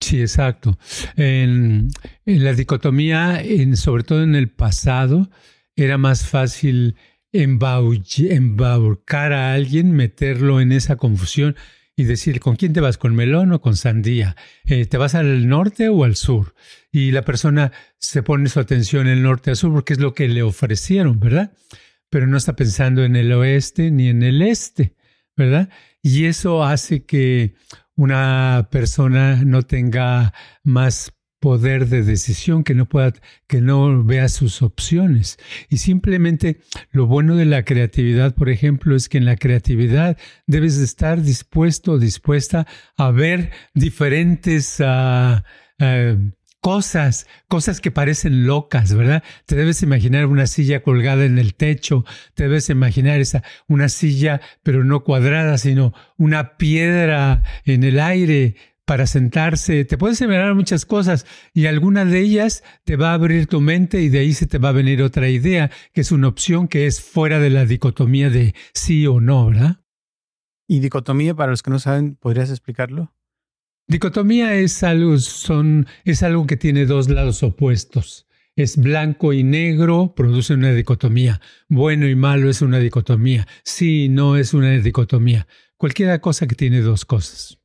Sí, 0.00 0.22
exacto. 0.22 0.78
En, 1.16 1.90
la 2.24 2.54
dicotomía, 2.54 3.42
en, 3.42 3.76
sobre 3.76 4.02
todo 4.02 4.22
en 4.22 4.34
el 4.34 4.48
pasado, 4.48 5.28
era 5.76 5.98
más 5.98 6.26
fácil 6.26 6.96
embaucar 7.32 9.32
a 9.32 9.54
alguien, 9.54 9.92
meterlo 9.92 10.60
en 10.60 10.72
esa 10.72 10.96
confusión 10.96 11.56
y 11.96 12.04
decir, 12.04 12.40
¿con 12.40 12.56
quién 12.56 12.72
te 12.72 12.80
vas? 12.80 12.98
¿Con 12.98 13.14
melón 13.14 13.52
o 13.52 13.60
con 13.60 13.76
sandía? 13.76 14.36
Eh, 14.64 14.86
¿Te 14.86 14.96
vas 14.96 15.14
al 15.14 15.48
norte 15.48 15.88
o 15.88 16.04
al 16.04 16.16
sur? 16.16 16.54
Y 16.90 17.10
la 17.10 17.22
persona 17.22 17.72
se 17.98 18.22
pone 18.22 18.48
su 18.48 18.58
atención 18.58 19.06
en 19.06 19.18
el 19.18 19.22
norte 19.22 19.50
o 19.50 19.56
sur 19.56 19.72
porque 19.72 19.92
es 19.92 20.00
lo 20.00 20.14
que 20.14 20.28
le 20.28 20.42
ofrecieron, 20.42 21.20
¿verdad? 21.20 21.52
Pero 22.08 22.26
no 22.26 22.36
está 22.36 22.56
pensando 22.56 23.04
en 23.04 23.16
el 23.16 23.32
oeste 23.32 23.90
ni 23.90 24.08
en 24.08 24.22
el 24.22 24.42
este, 24.42 24.96
¿verdad? 25.36 25.68
Y 26.02 26.24
eso 26.24 26.64
hace 26.64 27.04
que 27.04 27.54
una 27.94 28.68
persona 28.70 29.44
no 29.44 29.62
tenga 29.62 30.32
más 30.62 31.12
poder 31.40 31.88
de 31.88 32.02
decisión, 32.02 32.62
que 32.62 32.74
no 32.74 32.86
pueda, 32.86 33.14
que 33.48 33.60
no 33.60 34.04
vea 34.04 34.28
sus 34.28 34.62
opciones. 34.62 35.38
Y 35.68 35.78
simplemente 35.78 36.60
lo 36.92 37.06
bueno 37.06 37.34
de 37.34 37.46
la 37.46 37.64
creatividad, 37.64 38.34
por 38.34 38.50
ejemplo, 38.50 38.94
es 38.94 39.08
que 39.08 39.18
en 39.18 39.24
la 39.24 39.36
creatividad 39.36 40.18
debes 40.46 40.78
de 40.78 40.84
estar 40.84 41.22
dispuesto 41.22 41.92
o 41.92 41.98
dispuesta 41.98 42.66
a 42.96 43.10
ver 43.10 43.50
diferentes 43.74 44.80
ah, 44.80 45.42
ah, 45.78 46.16
cosas, 46.60 47.26
cosas 47.48 47.80
que 47.80 47.90
parecen 47.90 48.46
locas, 48.46 48.94
¿verdad? 48.94 49.22
Te 49.46 49.56
debes 49.56 49.82
imaginar 49.82 50.26
una 50.26 50.46
silla 50.46 50.82
colgada 50.82 51.24
en 51.24 51.38
el 51.38 51.54
techo, 51.54 52.04
te 52.34 52.44
debes 52.44 52.68
imaginar 52.68 53.20
esa, 53.20 53.42
una 53.66 53.88
silla, 53.88 54.40
pero 54.62 54.84
no 54.84 55.02
cuadrada, 55.02 55.56
sino 55.58 55.94
una 56.18 56.58
piedra 56.58 57.42
en 57.64 57.82
el 57.82 57.98
aire, 57.98 58.56
para 58.90 59.06
sentarse, 59.06 59.84
te 59.84 59.96
puedes 59.96 60.20
imaginar 60.20 60.52
muchas 60.56 60.84
cosas 60.84 61.24
y 61.54 61.66
alguna 61.66 62.04
de 62.04 62.18
ellas 62.18 62.64
te 62.82 62.96
va 62.96 63.12
a 63.12 63.14
abrir 63.14 63.46
tu 63.46 63.60
mente 63.60 64.02
y 64.02 64.08
de 64.08 64.18
ahí 64.18 64.32
se 64.32 64.48
te 64.48 64.58
va 64.58 64.70
a 64.70 64.72
venir 64.72 65.00
otra 65.00 65.28
idea, 65.28 65.70
que 65.92 66.00
es 66.00 66.10
una 66.10 66.26
opción 66.26 66.66
que 66.66 66.88
es 66.88 67.00
fuera 67.00 67.38
de 67.38 67.50
la 67.50 67.66
dicotomía 67.66 68.30
de 68.30 68.52
sí 68.74 69.06
o 69.06 69.20
no, 69.20 69.46
¿verdad? 69.46 69.76
¿Y 70.66 70.80
dicotomía, 70.80 71.36
para 71.36 71.52
los 71.52 71.62
que 71.62 71.70
no 71.70 71.78
saben, 71.78 72.16
podrías 72.16 72.50
explicarlo? 72.50 73.14
Dicotomía 73.86 74.56
es 74.56 74.82
algo, 74.82 75.18
son, 75.18 75.86
es 76.04 76.24
algo 76.24 76.48
que 76.48 76.56
tiene 76.56 76.84
dos 76.84 77.08
lados 77.08 77.44
opuestos. 77.44 78.26
Es 78.56 78.76
blanco 78.76 79.32
y 79.32 79.44
negro, 79.44 80.14
produce 80.16 80.54
una 80.54 80.72
dicotomía. 80.72 81.40
Bueno 81.68 82.08
y 82.08 82.16
malo 82.16 82.50
es 82.50 82.60
una 82.60 82.80
dicotomía. 82.80 83.46
Sí 83.62 84.06
y 84.06 84.08
no 84.08 84.36
es 84.36 84.52
una 84.52 84.70
dicotomía. 84.70 85.46
Cualquier 85.76 86.20
cosa 86.20 86.48
que 86.48 86.56
tiene 86.56 86.80
dos 86.80 87.04
cosas. 87.04 87.59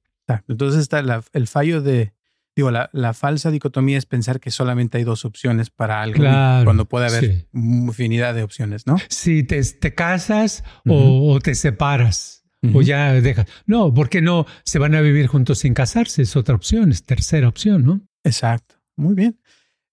Entonces 0.47 0.81
está 0.81 1.03
el 1.33 1.47
fallo 1.47 1.81
de, 1.81 2.13
digo, 2.55 2.71
la, 2.71 2.89
la, 2.93 3.13
falsa 3.13 3.51
dicotomía 3.51 3.97
es 3.97 4.05
pensar 4.05 4.39
que 4.39 4.51
solamente 4.51 4.97
hay 4.97 5.03
dos 5.03 5.25
opciones 5.25 5.69
para 5.69 6.01
algo 6.01 6.23
cuando 6.63 6.85
puede 6.85 7.07
haber 7.07 7.47
infinidad 7.53 8.33
de 8.33 8.43
opciones, 8.43 8.88
¿no? 8.88 8.97
Si 9.09 9.43
te, 9.43 9.61
te 9.63 9.93
casas 9.93 10.63
o, 10.88 11.39
te 11.41 11.55
separas. 11.55 12.43
O 12.73 12.81
ya 12.81 13.13
dejas. 13.13 13.45
No, 13.67 13.93
porque 13.93 14.23
no 14.23 14.47
se 14.63 14.79
van 14.79 14.95
a 14.95 15.01
vivir 15.01 15.27
juntos 15.27 15.59
sin 15.59 15.75
casarse. 15.75 16.23
Es 16.23 16.35
otra 16.35 16.55
opción, 16.55 16.91
es 16.91 17.03
tercera 17.03 17.47
opción, 17.47 17.85
¿no? 17.85 18.01
Exacto. 18.23 18.75
Muy 18.95 19.13
bien. 19.13 19.39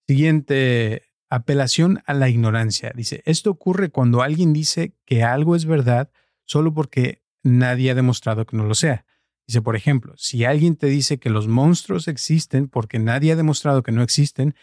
Siguiente 0.08 1.02
apelación 1.28 2.02
a 2.06 2.14
la 2.14 2.30
ignorancia. 2.30 2.90
Dice, 2.94 3.22
esto 3.26 3.50
ocurre 3.50 3.90
cuando 3.90 4.22
alguien 4.22 4.54
dice 4.54 4.94
que 5.04 5.22
algo 5.22 5.54
es 5.54 5.66
verdad 5.66 6.10
solo 6.46 6.72
porque 6.72 7.22
nadie 7.42 7.90
ha 7.90 7.94
demostrado 7.94 8.46
que 8.46 8.56
no 8.56 8.64
lo 8.64 8.74
sea. 8.74 9.04
Dice, 9.52 9.60
por 9.60 9.76
ejemplo, 9.76 10.14
si 10.16 10.46
alguien 10.46 10.76
te 10.76 10.86
dice 10.86 11.18
que 11.18 11.28
los 11.28 11.46
monstruos 11.46 12.08
existen 12.08 12.68
porque 12.68 12.98
nadie 12.98 13.32
ha 13.32 13.36
demostrado 13.36 13.82
que 13.82 13.92
no 13.92 14.02
existen, 14.02 14.54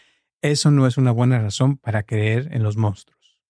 eso 0.42 0.72
no 0.72 0.88
es 0.88 0.98
una 0.98 1.12
buena 1.12 1.38
razón 1.38 1.76
para 1.76 2.02
creer 2.02 2.48
en 2.50 2.64
los 2.64 2.76
monstruos. 2.76 3.40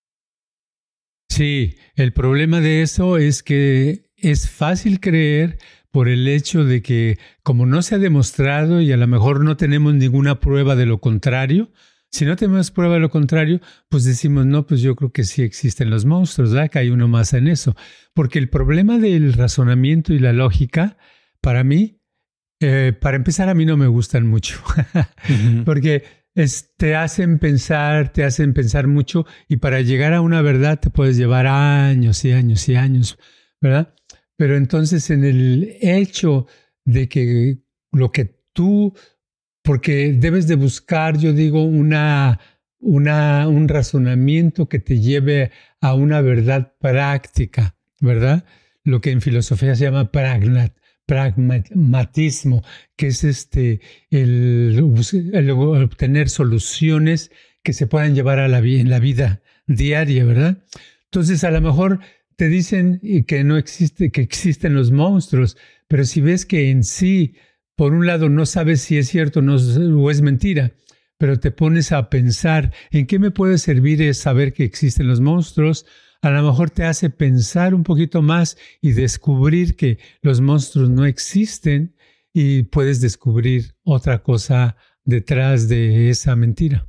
Sí, 1.31 1.77
el 1.95 2.13
problema 2.13 2.61
de 2.61 2.83
eso 2.83 3.17
es 3.17 3.43
que 3.43 4.11
es 4.17 4.51
fácil 4.51 5.01
creer 5.01 5.57
por 5.91 6.09
el 6.09 6.29
hecho 6.29 6.67
de 6.67 6.83
que 6.83 7.19
como 7.43 7.65
no 7.65 7.81
se 7.81 7.95
ha 7.95 7.99
demostrado 7.99 8.83
y 8.83 8.93
a 8.93 8.99
lo 8.99 9.07
mejor 9.07 9.43
no 9.43 9.57
tenemos 9.57 9.95
ninguna 9.95 10.41
prueba 10.41 10.77
de 10.77 10.85
lo 10.85 11.01
contrario, 11.01 11.73
si 12.11 12.27
no 12.27 12.37
tenemos 12.37 12.71
prueba 12.71 12.97
de 12.97 13.01
lo 13.01 13.09
contrario, 13.09 13.63
pues 13.89 14.05
decimos, 14.05 14.45
no, 14.45 14.67
pues 14.67 14.83
yo 14.83 14.95
creo 14.95 15.11
que 15.11 15.25
sí 15.25 15.41
existen 15.41 15.89
los 15.89 16.05
monstruos, 16.05 16.53
¿verdad? 16.53 16.71
Que 16.71 16.81
hay 16.81 16.91
uno 16.91 17.09
más 17.09 17.33
en 17.33 17.49
eso. 17.49 17.77
Porque 18.13 18.39
el 18.39 18.51
problema 18.51 18.99
del 18.99 19.33
razonamiento 19.33 20.13
y 20.13 20.19
la 20.19 20.33
lógica, 20.33 20.99
para 21.41 21.65
mí, 21.65 22.01
eh, 22.61 22.93
para 22.99 23.17
empezar, 23.17 23.49
a 23.49 23.55
mí 23.55 23.65
no 23.65 23.77
me 23.77 23.87
gustan 23.87 24.27
mucho. 24.27 24.61
Porque 25.65 26.05
te 26.77 26.95
hacen 26.95 27.39
pensar, 27.39 28.13
te 28.13 28.25
hacen 28.25 28.55
pensar 28.55 28.87
mucho 28.87 29.27
y 29.49 29.57
para 29.57 29.81
llegar 29.81 30.13
a 30.15 30.21
una 30.21 30.43
verdad 30.43 30.79
te 30.79 30.91
puedes 30.91 31.17
llevar 31.17 31.47
años 31.47 32.25
y 32.25 32.33
años 32.33 32.69
y 32.69 32.77
años, 32.77 33.19
¿verdad? 33.61 33.95
Pero 34.37 34.57
entonces 34.57 35.11
en 35.11 35.25
el 35.25 35.77
hecho 35.81 36.47
de 36.85 37.09
que 37.09 37.59
lo 37.93 38.13
que 38.13 38.41
tú, 38.53 38.95
porque 39.63 40.13
debes 40.13 40.47
de 40.47 40.55
buscar, 40.55 41.19
yo 41.19 41.33
digo, 41.33 41.65
una, 41.65 42.41
una, 42.79 43.49
un 43.49 43.69
razonamiento 43.69 44.69
que 44.69 44.79
te 44.79 45.01
lleve 45.01 45.51
a 45.81 45.95
una 45.95 46.21
verdad 46.21 46.75
práctica, 46.79 47.77
¿verdad? 48.01 48.45
Lo 48.83 49.01
que 49.01 49.11
en 49.11 49.21
filosofía 49.21 49.75
se 49.75 49.85
llama 49.85 50.11
pragnat, 50.11 50.73
pragmatismo, 51.11 52.63
que 52.95 53.09
es 53.09 53.25
este, 53.25 53.81
el, 54.11 54.81
obtener 54.81 56.29
soluciones 56.29 57.33
que 57.65 57.73
se 57.73 57.89
puedan 57.89 58.15
llevar 58.15 58.39
a 58.39 58.47
la, 58.47 58.59
en 58.59 58.89
la 58.89 59.01
vida 59.01 59.43
diaria, 59.67 60.25
¿verdad? 60.25 60.63
Entonces, 61.07 61.43
a 61.43 61.51
lo 61.51 61.61
mejor 61.61 61.99
te 62.37 62.47
dicen 62.47 63.01
que 63.27 63.43
no 63.43 63.57
existe, 63.57 64.13
que 64.13 64.21
existen 64.21 64.73
los 64.75 64.93
monstruos, 64.93 65.57
pero 65.89 66.05
si 66.05 66.21
ves 66.21 66.47
que 66.47 66.71
en 66.71 66.85
sí, 66.85 67.35
por 67.75 67.93
un 67.93 68.07
lado, 68.07 68.29
no 68.29 68.47
sabes 68.47 68.81
si 68.81 68.97
es 68.97 69.09
cierto 69.09 69.41
o 69.41 70.11
es 70.13 70.23
mentira, 70.23 70.75
pero 71.19 71.41
te 71.41 71.51
pones 71.51 71.91
a 71.91 72.09
pensar 72.09 72.73
en 72.93 73.09
qué 73.09 73.19
me 73.19 73.33
puede 73.33 73.59
servir 73.59 74.15
saber 74.15 74.53
que 74.53 74.63
existen 74.63 75.09
los 75.09 75.21
monstruos, 75.21 75.87
a 76.23 76.31
lo 76.31 76.43
mejor 76.43 76.71
te 76.71 76.85
hace 76.85 77.11
pensar 77.11 77.75
un 77.75 77.83
poquito 77.83 78.23
más 78.23 78.57
y 78.81 78.93
descubrir 78.93 79.77
que 79.77 79.99
los 80.23 80.41
monstruos 80.41 80.91
no 80.91 81.07
existen 81.07 81.97
y 82.33 82.65
puedes 82.65 83.01
descubrir 83.01 83.75
otra 83.85 84.23
cosa 84.23 84.77
detrás 85.05 85.69
de 85.69 86.11
esa 86.11 86.37
mentira. 86.37 86.87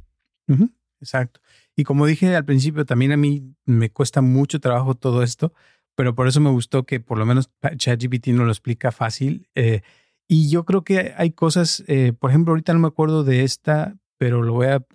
Exacto. 1.00 1.39
Y 1.76 1.84
como 1.84 2.06
dije 2.06 2.36
al 2.36 2.46
principio, 2.46 2.86
también 2.86 3.12
a 3.12 3.17
mí 3.17 3.56
me 3.65 3.89
cuesta 3.89 4.22
mucho 4.22 4.60
trabajo 4.60 4.96
todo 4.96 5.24
esto, 5.24 5.54
pero 5.96 6.13
por 6.13 6.28
eso 6.28 6.41
me 6.41 6.50
gustó 6.50 6.86
que 6.86 7.00
por 7.00 7.17
lo 7.17 7.26
menos 7.26 7.50
ChatGPT 7.78 8.28
nos 8.28 8.46
lo 8.46 8.52
explica 8.52 8.91
fácil. 8.91 9.48
Eh, 9.56 9.82
y 10.28 10.50
yo 10.50 10.65
creo 10.65 10.84
que 10.84 11.13
hay 11.17 11.32
cosas, 11.32 11.84
eh, 11.88 12.13
por 12.13 12.30
ejemplo, 12.30 12.52
ahorita 12.52 12.74
no 12.74 12.80
me 12.80 12.88
acuerdo 12.88 13.24
de 13.24 13.44
esta, 13.44 13.98
pero 14.22 14.44
lo 14.44 14.54
voy 14.54 14.68
a 14.68 14.86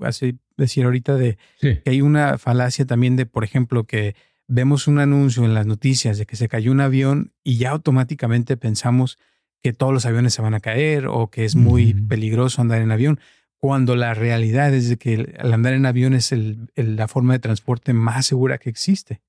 decir 0.56 0.84
ahorita 0.84 1.16
de 1.16 1.36
que 1.58 1.82
hay 1.84 2.00
una 2.00 2.38
falacia 2.38 2.86
también 2.86 3.16
de, 3.16 3.26
por 3.26 3.42
ejemplo, 3.42 3.82
que 3.82 4.14
vemos 4.46 4.86
un 4.86 5.00
anuncio 5.00 5.44
en 5.44 5.52
las 5.52 5.66
noticias 5.66 6.16
de 6.16 6.26
que 6.26 6.36
se 6.36 6.46
cayó 6.46 6.70
un 6.70 6.80
avión 6.80 7.32
y 7.42 7.56
ya 7.56 7.70
automáticamente 7.70 8.56
pensamos 8.56 9.18
que 9.60 9.72
todos 9.72 9.92
los 9.92 10.06
aviones 10.06 10.32
se 10.32 10.42
van 10.42 10.54
a 10.54 10.60
caer 10.60 11.08
o 11.08 11.28
que 11.28 11.44
es 11.44 11.56
muy 11.56 11.92
peligroso 11.92 12.62
andar 12.62 12.80
en 12.80 12.92
avión, 12.92 13.18
cuando 13.56 13.96
la 13.96 14.14
realidad 14.14 14.72
es 14.72 14.88
de 14.90 14.96
que 14.96 15.14
el 15.14 15.52
andar 15.52 15.72
en 15.72 15.86
avión 15.86 16.14
es 16.14 16.32
la 16.76 17.08
forma 17.08 17.32
de 17.32 17.40
transporte 17.40 17.92
más 17.94 18.26
segura 18.26 18.58
que 18.58 18.70
existe, 18.70 19.22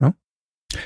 ¿no? 0.00 0.18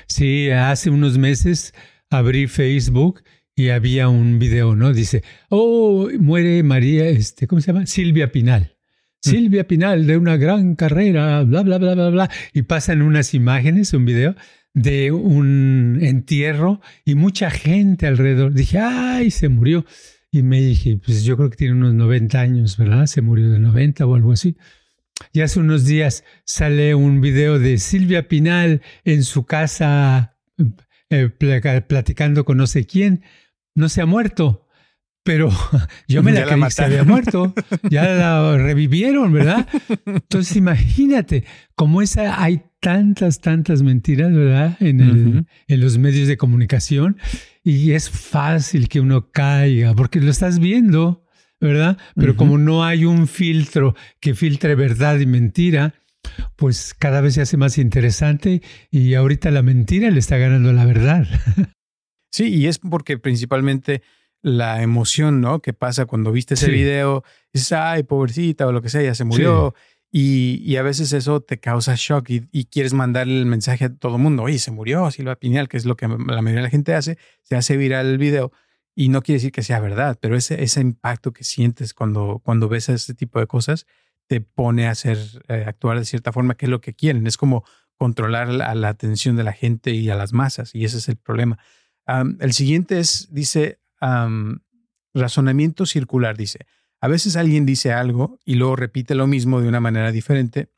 Sí, 0.09 0.51
hace 0.51 0.91
unos 0.91 1.17
meses 1.17 1.73
abrí 2.11 2.49
Facebook 2.49 3.23
y 3.59 3.71
había 3.71 4.09
un 4.09 4.39
video, 4.39 4.77
¿no? 4.77 4.93
Dice, 4.93 5.25
oh, 5.49 6.09
muere 6.21 6.63
María, 6.63 7.09
este, 7.09 7.49
¿cómo 7.49 7.61
se 7.61 7.73
llama? 7.73 7.87
Silvia 7.87 8.31
Pinal. 8.31 8.77
Mm. 9.25 9.31
Silvia 9.31 9.67
Pinal 9.67 10.07
de 10.07 10.17
una 10.17 10.37
gran 10.37 10.77
carrera, 10.77 11.43
bla, 11.43 11.63
bla, 11.63 11.79
bla, 11.79 11.95
bla, 11.95 12.11
bla. 12.11 12.31
Y 12.53 12.63
pasan 12.63 13.03
unas 13.03 13.35
imágenes, 13.35 13.93
un 13.95 14.05
video 14.05 14.37
de 14.75 15.11
un 15.11 15.99
entierro 16.03 16.81
y 17.05 17.17
mucha 17.17 17.51
gente 17.51 18.07
alrededor. 18.07 18.55
Dije, 18.55 18.79
ay, 18.79 19.33
se 19.33 19.49
murió. 19.49 19.85
Y 20.31 20.45
me 20.45 20.61
dije, 20.61 21.01
pues 21.05 21.25
yo 21.25 21.37
creo 21.37 21.51
que 21.51 21.57
tiene 21.57 21.75
unos 21.75 21.95
90 21.95 22.41
años, 22.41 22.77
¿verdad? 22.77 23.07
Se 23.07 23.23
murió 23.23 23.51
de 23.51 23.59
90 23.59 24.07
o 24.07 24.15
algo 24.15 24.31
así. 24.31 24.57
Y 25.33 25.41
hace 25.41 25.59
unos 25.59 25.85
días 25.85 26.23
sale 26.45 26.95
un 26.95 27.21
video 27.21 27.59
de 27.59 27.79
Silvia 27.79 28.29
Pinal 28.29 28.83
en 29.05 29.25
su 29.25 29.47
casa 29.47 30.37
eh, 31.11 31.29
platicando 31.29 32.45
con 32.45 32.59
no 32.59 32.69
sé 32.69 32.87
quién. 32.87 33.25
No 33.75 33.89
se 33.89 34.01
ha 34.01 34.07
muerto, 34.07 34.69
pero 35.29 35.51
yo 36.09 36.23
me 36.23 36.33
la 36.33 36.47
creí 36.47 36.61
que 36.61 36.71
se 36.71 36.85
había 36.85 37.05
muerto, 37.05 37.53
ya 37.91 38.05
la 38.05 38.57
revivieron, 38.57 39.31
¿verdad? 39.33 39.69
Entonces 40.07 40.57
imagínate, 40.57 41.45
como 41.75 42.01
esa 42.01 42.43
hay 42.43 42.63
tantas, 42.81 43.41
tantas 43.41 43.83
mentiras, 43.83 44.33
¿verdad? 44.33 44.77
En, 44.81 45.01
el, 45.01 45.47
en 45.67 45.81
los 45.81 45.99
medios 45.99 46.29
de 46.29 46.39
comunicación 46.39 47.19
y 47.63 47.93
es 47.93 48.09
fácil 48.09 48.89
que 48.89 49.01
uno 49.01 49.31
caiga 49.31 49.95
porque 49.95 50.21
lo 50.21 50.31
estás 50.31 50.61
viendo, 50.61 51.27
¿verdad? 51.61 51.99
Pero 52.15 52.35
como 52.35 52.57
no 52.57 52.85
hay 52.85 53.05
un 53.05 53.29
filtro 53.29 53.95
que 54.21 54.35
filtre 54.35 54.75
verdad 54.77 55.19
y 55.19 55.27
mentira, 55.27 55.95
pues 56.57 56.95
cada 56.99 57.21
vez 57.21 57.35
se 57.35 57.43
hace 57.43 57.57
más 57.59 57.77
interesante 57.79 58.63
y 58.91 59.15
ahorita 59.15 59.51
la 59.51 59.63
mentira 59.63 60.11
le 60.11 60.21
está 60.21 60.39
ganando 60.39 60.73
la 60.73 60.87
verdad. 60.87 61.27
Sí, 62.31 62.55
y 62.55 62.67
es 62.67 62.79
porque 62.79 63.19
principalmente 63.19 64.03
la 64.43 64.83
emoción, 64.83 65.41
¿no? 65.41 65.61
Que 65.61 65.73
pasa 65.73 66.07
cuando 66.07 66.33
viste 66.33 66.55
ese 66.55 66.71
video, 66.71 67.25
dices, 67.53 67.73
ay, 67.73 68.03
pobrecita 68.05 68.67
o 68.67 68.73
lo 68.73 68.83
que 68.83 68.89
sea, 68.89 69.03
ya 69.03 69.15
se 69.15 69.25
murió. 69.25 69.75
Y, 70.11 70.77
a 70.77 70.83
veces 70.83 71.13
eso 71.13 71.41
te 71.41 71.61
causa 71.61 71.95
shock 71.97 72.31
y, 72.31 72.65
quieres 72.67 72.95
mandarle 72.95 73.39
el 73.39 73.47
mensaje 73.47 73.87
a 73.87 73.95
todo 73.95 74.17
el 74.17 74.23
mundo, 74.23 74.45
oye, 74.45 74.59
se 74.59 74.71
murió 74.71 75.11
Silva 75.11 75.37
Piñal, 75.37 75.69
que 75.69 75.77
es 75.77 75.85
lo 75.85 75.97
que 75.97 76.09
la 76.09 76.17
mayoría 76.17 76.57
de 76.57 76.63
la 76.63 76.71
gente 76.71 76.95
hace, 76.95 77.19
se 77.43 77.57
hace 77.57 77.77
viral 77.77 78.07
el 78.07 78.19
video 78.19 78.53
y 78.95 79.11
no 79.11 79.23
quiere 79.23 79.37
decir 79.37 79.53
que 79.53 79.63
sea 79.63 79.81
verdad, 79.81 80.19
pero 80.21 80.37
ese, 80.37 80.63
ese 80.63 80.81
impacto 80.81 81.33
que 81.33 81.45
sientes 81.45 81.95
cuando, 81.95 82.41
cuando 82.43 82.69
ves 82.69 82.89
ese 82.89 83.15
tipo 83.15 83.39
de 83.39 83.47
cosas 83.47 83.87
te 84.27 84.41
pone 84.41 84.87
a 84.87 84.91
hacer, 84.91 85.19
eh, 85.49 85.65
actuar 85.67 85.99
de 85.99 86.05
cierta 86.05 86.33
forma, 86.33 86.57
que 86.57 86.67
es 86.67 86.71
lo 86.71 86.81
que 86.81 86.95
quieren. 86.95 87.27
Es 87.27 87.37
como 87.37 87.65
controlar 87.97 88.49
la, 88.49 88.75
la, 88.75 88.89
atención 88.89 89.37
de 89.37 89.45
la 89.45 89.53
gente 89.53 89.93
y 89.93 90.11
a 90.11 90.15
las 90.15 90.33
masas, 90.33 90.75
y 90.75 90.85
ese 90.85 90.99
es 90.99 91.09
el 91.09 91.17
problema. 91.17 91.59
El 92.41 92.53
siguiente 92.53 92.99
es, 92.99 93.29
dice, 93.31 93.79
razonamiento 95.15 95.87
circular, 95.87 96.37
dice. 96.37 96.67
A 97.01 97.09
veces 97.09 97.37
alguien 97.37 97.67
dice 97.67 97.93
algo 97.93 98.39
y 98.45 98.55
luego 98.55 98.77
repite 98.77 99.15
lo 99.15 99.27
mismo 99.27 99.61
de 99.61 99.69
una 99.69 99.81
manera 99.81 100.11
diferente, 100.11 100.71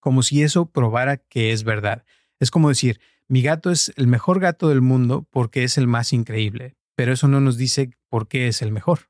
como 0.00 0.22
si 0.22 0.42
eso 0.42 0.66
probara 0.66 1.16
que 1.16 1.52
es 1.52 1.64
verdad. 1.64 2.04
Es 2.40 2.50
como 2.50 2.68
decir, 2.68 3.00
mi 3.28 3.42
gato 3.42 3.70
es 3.70 3.92
el 3.96 4.06
mejor 4.06 4.40
gato 4.40 4.68
del 4.68 4.82
mundo 4.82 5.26
porque 5.30 5.64
es 5.64 5.78
el 5.78 5.86
más 5.86 6.12
increíble, 6.12 6.76
pero 6.94 7.12
eso 7.12 7.26
no 7.26 7.40
nos 7.40 7.56
dice 7.56 7.90
por 8.08 8.28
qué 8.28 8.48
es 8.48 8.62
el 8.62 8.70
mejor. 8.70 9.08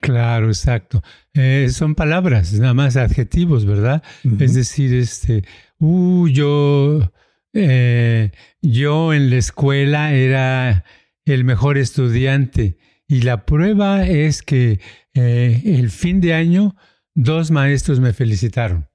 Claro, 0.00 0.48
exacto. 0.48 1.02
Eh, 1.34 1.68
son 1.70 1.94
palabras, 1.94 2.52
nada 2.52 2.74
más 2.74 2.96
adjetivos, 2.96 3.64
¿verdad? 3.64 4.02
Es 4.38 4.54
decir, 4.54 4.94
este, 4.94 5.44
uh, 5.78 6.28
yo, 6.28 7.12
eh, 7.56 8.32
yo 8.60 9.14
en 9.14 9.30
la 9.30 9.36
escuela 9.36 10.12
era 10.12 10.84
el 11.24 11.44
mejor 11.44 11.78
estudiante. 11.78 12.78
Y 13.08 13.22
la 13.22 13.46
prueba 13.46 14.06
es 14.06 14.42
que 14.42 14.80
eh, 15.14 15.62
el 15.64 15.90
fin 15.90 16.20
de 16.20 16.34
año 16.34 16.76
dos 17.14 17.50
maestros 17.50 18.00
me 18.00 18.12
felicitaron. 18.12 18.88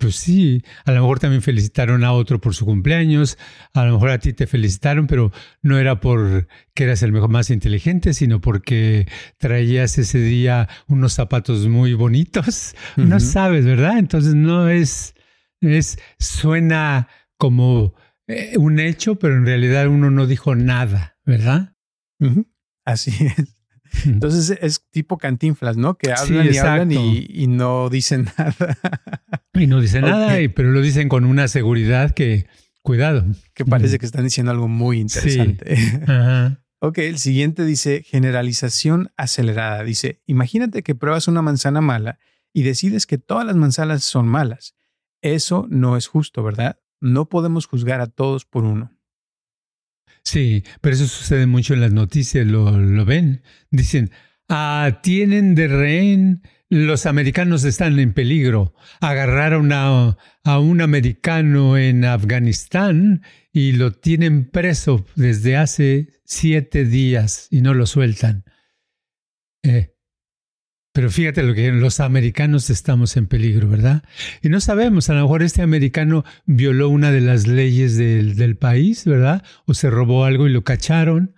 Pues 0.00 0.16
sí, 0.16 0.62
a 0.86 0.92
lo 0.92 1.02
mejor 1.02 1.20
también 1.20 1.42
felicitaron 1.42 2.04
a 2.04 2.12
otro 2.12 2.40
por 2.40 2.54
su 2.54 2.64
cumpleaños, 2.64 3.36
a 3.74 3.84
lo 3.84 3.92
mejor 3.92 4.08
a 4.08 4.18
ti 4.18 4.32
te 4.32 4.46
felicitaron, 4.46 5.06
pero 5.06 5.30
no 5.60 5.78
era 5.78 6.00
por 6.00 6.48
que 6.72 6.84
eras 6.84 7.02
el 7.02 7.12
mejor 7.12 7.28
más 7.28 7.50
inteligente, 7.50 8.14
sino 8.14 8.40
porque 8.40 9.06
traías 9.36 9.98
ese 9.98 10.18
día 10.18 10.70
unos 10.88 11.12
zapatos 11.12 11.68
muy 11.68 11.92
bonitos. 11.94 12.74
No 12.96 13.20
sabes, 13.20 13.66
¿verdad? 13.66 13.98
Entonces 13.98 14.34
no 14.34 14.70
es, 14.70 15.14
es, 15.60 15.98
suena 16.18 17.08
como 17.36 17.94
eh, 18.26 18.56
un 18.58 18.78
hecho, 18.78 19.16
pero 19.16 19.36
en 19.36 19.46
realidad 19.46 19.88
uno 19.88 20.10
no 20.10 20.26
dijo 20.26 20.54
nada, 20.54 21.16
¿verdad? 21.24 21.74
Así 22.84 23.10
es. 23.38 23.56
Entonces 24.04 24.56
es 24.62 24.86
tipo 24.90 25.18
cantinflas, 25.18 25.76
¿no? 25.76 25.96
Que 25.96 26.12
hablan 26.12 26.54
y 26.54 26.58
hablan 26.58 26.92
y, 26.92 27.46
no 27.48 27.88
dicen 27.88 28.28
nada. 28.38 28.78
Y 29.54 29.66
no 29.66 29.80
dicen 29.80 30.02
nada, 30.02 30.36
pero 30.54 30.70
lo 30.70 30.80
dicen 30.80 31.08
con 31.08 31.24
una 31.24 31.48
seguridad 31.48 32.12
que, 32.12 32.46
cuidado. 32.82 33.24
Que 33.52 33.64
parece 33.64 33.98
que 33.98 34.06
están 34.06 34.24
diciendo 34.24 34.52
algo 34.52 34.68
muy 34.68 35.00
interesante. 35.00 35.74
Ajá. 36.06 36.62
Ok, 36.82 36.98
el 36.98 37.18
siguiente 37.18 37.64
dice 37.64 38.02
generalización 38.06 39.12
acelerada. 39.16 39.82
Dice, 39.84 40.22
imagínate 40.26 40.82
que 40.82 40.94
pruebas 40.94 41.28
una 41.28 41.42
manzana 41.42 41.82
mala 41.82 42.18
y 42.54 42.62
decides 42.62 43.06
que 43.06 43.18
todas 43.18 43.44
las 43.44 43.56
manzanas 43.56 44.02
son 44.02 44.26
malas. 44.26 44.74
Eso 45.22 45.66
no 45.70 45.96
es 45.96 46.06
justo, 46.06 46.42
¿verdad? 46.42 46.78
No 47.00 47.28
podemos 47.28 47.66
juzgar 47.66 48.00
a 48.00 48.06
todos 48.06 48.44
por 48.44 48.64
uno. 48.64 48.96
Sí, 50.22 50.64
pero 50.80 50.94
eso 50.94 51.06
sucede 51.06 51.46
mucho 51.46 51.74
en 51.74 51.80
las 51.80 51.92
noticias, 51.92 52.46
lo, 52.46 52.78
lo 52.78 53.04
ven. 53.04 53.42
Dicen, 53.70 54.10
ah, 54.48 55.00
tienen 55.02 55.54
de 55.54 55.68
rehén, 55.68 56.42
los 56.68 57.06
americanos 57.06 57.64
están 57.64 57.98
en 57.98 58.12
peligro. 58.12 58.74
Agarraron 59.00 59.72
a, 59.72 60.16
a 60.44 60.58
un 60.58 60.80
americano 60.82 61.76
en 61.76 62.04
Afganistán 62.04 63.22
y 63.52 63.72
lo 63.72 63.92
tienen 63.92 64.48
preso 64.48 65.04
desde 65.16 65.56
hace 65.56 66.08
siete 66.24 66.84
días 66.84 67.48
y 67.50 67.62
no 67.62 67.74
lo 67.74 67.86
sueltan. 67.86 68.44
Eh, 69.62 69.96
pero 70.92 71.10
fíjate 71.10 71.42
lo 71.42 71.54
que 71.54 71.70
los 71.70 72.00
americanos 72.00 72.68
estamos 72.68 73.16
en 73.16 73.26
peligro, 73.26 73.68
¿verdad? 73.68 74.02
Y 74.42 74.48
no 74.48 74.60
sabemos, 74.60 75.08
a 75.08 75.14
lo 75.14 75.22
mejor 75.22 75.42
este 75.42 75.62
americano 75.62 76.24
violó 76.46 76.88
una 76.88 77.12
de 77.12 77.20
las 77.20 77.46
leyes 77.46 77.96
del, 77.96 78.34
del 78.34 78.56
país, 78.56 79.04
¿verdad? 79.04 79.44
O 79.66 79.74
se 79.74 79.88
robó 79.88 80.24
algo 80.24 80.48
y 80.48 80.52
lo 80.52 80.64
cacharon, 80.64 81.36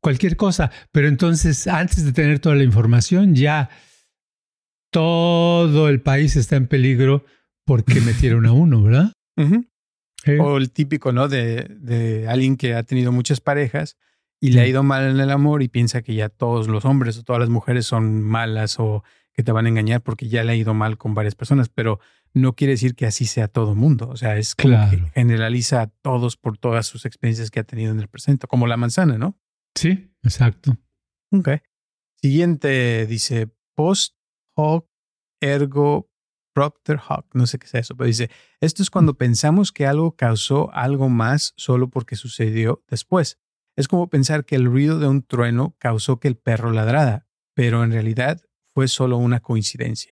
cualquier 0.00 0.36
cosa. 0.36 0.70
Pero 0.90 1.08
entonces, 1.08 1.66
antes 1.66 2.04
de 2.04 2.12
tener 2.12 2.38
toda 2.38 2.54
la 2.54 2.64
información, 2.64 3.34
ya 3.34 3.68
todo 4.90 5.88
el 5.88 6.00
país 6.00 6.36
está 6.36 6.56
en 6.56 6.66
peligro 6.66 7.26
porque 7.66 8.00
metieron 8.00 8.46
a 8.46 8.52
uno, 8.52 8.82
¿verdad? 8.82 9.12
O 10.40 10.56
el 10.56 10.70
típico, 10.70 11.12
¿no? 11.12 11.28
De, 11.28 11.66
de 11.78 12.26
alguien 12.26 12.56
que 12.56 12.74
ha 12.74 12.82
tenido 12.84 13.12
muchas 13.12 13.42
parejas 13.42 13.98
y 14.40 14.50
le 14.50 14.60
ha 14.60 14.66
ido 14.66 14.82
mal 14.82 15.08
en 15.08 15.20
el 15.20 15.30
amor 15.30 15.62
y 15.62 15.68
piensa 15.68 16.02
que 16.02 16.14
ya 16.14 16.28
todos 16.28 16.68
los 16.68 16.84
hombres 16.84 17.18
o 17.18 17.22
todas 17.22 17.40
las 17.40 17.48
mujeres 17.48 17.86
son 17.86 18.22
malas 18.22 18.78
o 18.78 19.02
que 19.32 19.42
te 19.42 19.52
van 19.52 19.66
a 19.66 19.68
engañar 19.68 20.02
porque 20.02 20.28
ya 20.28 20.44
le 20.44 20.52
ha 20.52 20.56
ido 20.56 20.74
mal 20.74 20.96
con 20.96 21.14
varias 21.14 21.34
personas, 21.34 21.68
pero 21.68 21.98
no 22.34 22.54
quiere 22.54 22.72
decir 22.72 22.94
que 22.94 23.06
así 23.06 23.26
sea 23.26 23.48
todo 23.48 23.74
mundo. 23.74 24.08
O 24.08 24.16
sea, 24.16 24.36
es 24.36 24.54
como 24.54 24.76
que 24.90 25.02
generaliza 25.14 25.82
a 25.82 25.86
todos 25.86 26.36
por 26.36 26.58
todas 26.58 26.86
sus 26.86 27.04
experiencias 27.04 27.50
que 27.50 27.60
ha 27.60 27.64
tenido 27.64 27.92
en 27.92 28.00
el 28.00 28.08
presente, 28.08 28.46
como 28.46 28.66
la 28.66 28.76
manzana, 28.76 29.18
¿no? 29.18 29.38
Sí, 29.74 30.12
exacto. 30.22 30.76
Ok. 31.30 31.48
Siguiente 32.20 33.06
dice 33.06 33.48
post 33.74 34.14
hoc 34.56 34.88
ergo 35.40 36.10
propter 36.54 37.00
hoc. 37.08 37.26
No 37.34 37.46
sé 37.46 37.58
qué 37.58 37.66
es 37.66 37.74
eso, 37.74 37.96
pero 37.96 38.06
dice, 38.06 38.30
esto 38.60 38.82
es 38.82 38.90
cuando 38.90 39.14
pensamos 39.14 39.72
que 39.72 39.86
algo 39.86 40.16
causó 40.16 40.72
algo 40.72 41.08
más 41.08 41.54
solo 41.56 41.90
porque 41.90 42.16
sucedió 42.16 42.84
después. 42.88 43.38
Es 43.76 43.88
como 43.88 44.08
pensar 44.08 44.44
que 44.44 44.54
el 44.54 44.66
ruido 44.66 44.98
de 44.98 45.08
un 45.08 45.22
trueno 45.22 45.74
causó 45.78 46.20
que 46.20 46.28
el 46.28 46.36
perro 46.36 46.70
ladrara, 46.70 47.26
pero 47.54 47.82
en 47.82 47.90
realidad 47.90 48.40
fue 48.72 48.88
solo 48.88 49.16
una 49.16 49.40
coincidencia. 49.40 50.12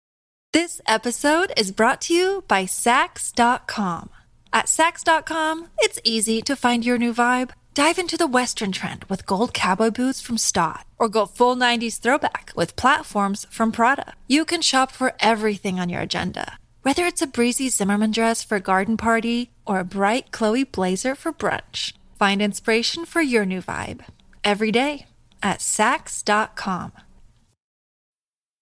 This 0.52 0.80
episode 0.86 1.52
is 1.56 1.70
brought 1.70 2.00
to 2.08 2.14
you 2.14 2.44
by 2.48 2.66
Sax.com. 2.66 4.08
At 4.52 4.68
Sax.com, 4.68 5.68
it's 5.78 6.00
easy 6.02 6.42
to 6.42 6.56
find 6.56 6.84
your 6.84 6.98
new 6.98 7.14
vibe. 7.14 7.50
Dive 7.74 8.00
into 8.00 8.16
the 8.16 8.26
Western 8.26 8.72
trend 8.72 9.04
with 9.08 9.26
gold 9.26 9.54
cowboy 9.54 9.90
boots 9.90 10.20
from 10.20 10.38
Stott, 10.38 10.86
or 10.98 11.08
go 11.08 11.24
full 11.24 11.54
90s 11.54 12.00
throwback 12.00 12.52
with 12.56 12.74
platforms 12.74 13.46
from 13.50 13.70
Prada. 13.70 14.14
You 14.26 14.44
can 14.44 14.60
shop 14.60 14.90
for 14.90 15.12
everything 15.20 15.78
on 15.78 15.88
your 15.88 16.00
agenda, 16.00 16.58
whether 16.82 17.04
it's 17.06 17.22
a 17.22 17.28
breezy 17.28 17.68
Zimmerman 17.68 18.10
dress 18.10 18.42
for 18.42 18.56
a 18.56 18.60
garden 18.60 18.96
party 18.96 19.52
or 19.64 19.78
a 19.78 19.84
bright 19.84 20.32
Chloe 20.32 20.64
blazer 20.64 21.14
for 21.14 21.32
brunch. 21.32 21.92
Find 22.20 22.42
inspiration 22.42 23.06
for 23.06 23.22
your 23.22 23.46
new 23.46 23.62
vibe 23.62 24.04
every 24.44 24.70
day 24.70 25.06
at 25.42 25.62
Sax.com. 25.62 26.92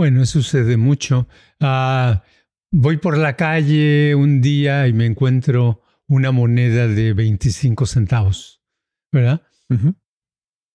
Bueno, 0.00 0.24
sucede 0.24 0.78
mucho. 0.78 1.28
Ah, 1.60 2.22
voy 2.72 2.96
por 2.96 3.18
la 3.18 3.36
calle 3.36 4.14
un 4.14 4.40
día 4.40 4.88
y 4.88 4.94
me 4.94 5.04
encuentro 5.04 5.82
una 6.08 6.32
moneda 6.32 6.88
de 6.88 7.12
25 7.12 7.84
centavos, 7.84 8.62
¿verdad? 9.12 9.42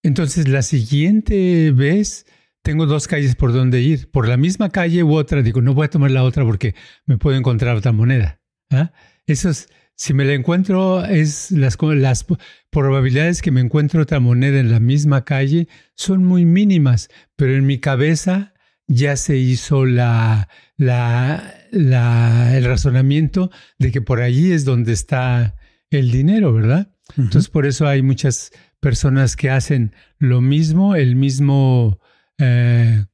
Entonces, 0.03 0.47
la 0.47 0.61
siguiente 0.61 1.71
vez 1.71 2.27
tengo 2.61 2.85
dos 2.85 3.07
calles 3.07 3.35
por 3.35 3.51
donde 3.51 3.81
ir. 3.81 4.11
Por 4.11 4.27
la 4.27 4.37
misma 4.37 4.69
calle 4.69 5.01
u 5.01 5.15
otra, 5.15 5.41
digo, 5.41 5.59
no 5.59 5.73
voy 5.73 5.85
a 5.85 5.89
tomar 5.89 6.11
la 6.11 6.21
otra 6.21 6.45
porque 6.45 6.75
me 7.07 7.17
puedo 7.17 7.35
encontrar 7.35 7.75
otra 7.75 7.93
moneda. 7.93 8.39
¿ah? 8.69 8.91
Eso 9.25 9.49
es, 9.49 9.69
si 9.95 10.13
me 10.13 10.25
la 10.25 10.33
encuentro, 10.33 11.03
es 11.03 11.49
las, 11.49 11.79
las 11.81 12.27
probabilidades 12.69 13.41
que 13.41 13.49
me 13.49 13.61
encuentre 13.61 13.99
otra 13.99 14.19
moneda 14.19 14.59
en 14.59 14.69
la 14.69 14.79
misma 14.79 15.25
calle 15.25 15.67
son 15.95 16.23
muy 16.23 16.45
mínimas, 16.45 17.09
pero 17.35 17.55
en 17.55 17.65
mi 17.65 17.79
cabeza 17.79 18.51
ya 18.87 19.15
se 19.15 19.37
hizo 19.37 19.85
la, 19.85 20.49
la, 20.77 21.53
la, 21.71 22.55
el 22.55 22.65
razonamiento 22.65 23.51
de 23.79 23.91
que 23.91 24.01
por 24.01 24.21
allí 24.21 24.51
es 24.51 24.65
donde 24.65 24.93
está 24.93 25.55
el 25.89 26.11
dinero, 26.11 26.53
¿verdad? 26.53 26.95
Entonces, 27.17 27.49
por 27.49 27.65
eso 27.65 27.87
hay 27.87 28.01
muchas 28.01 28.51
personas 28.79 29.35
que 29.35 29.49
hacen 29.49 29.93
lo 30.17 30.41
mismo, 30.41 30.95
el 30.95 31.15
mismo 31.15 31.99
eh, 32.37 33.05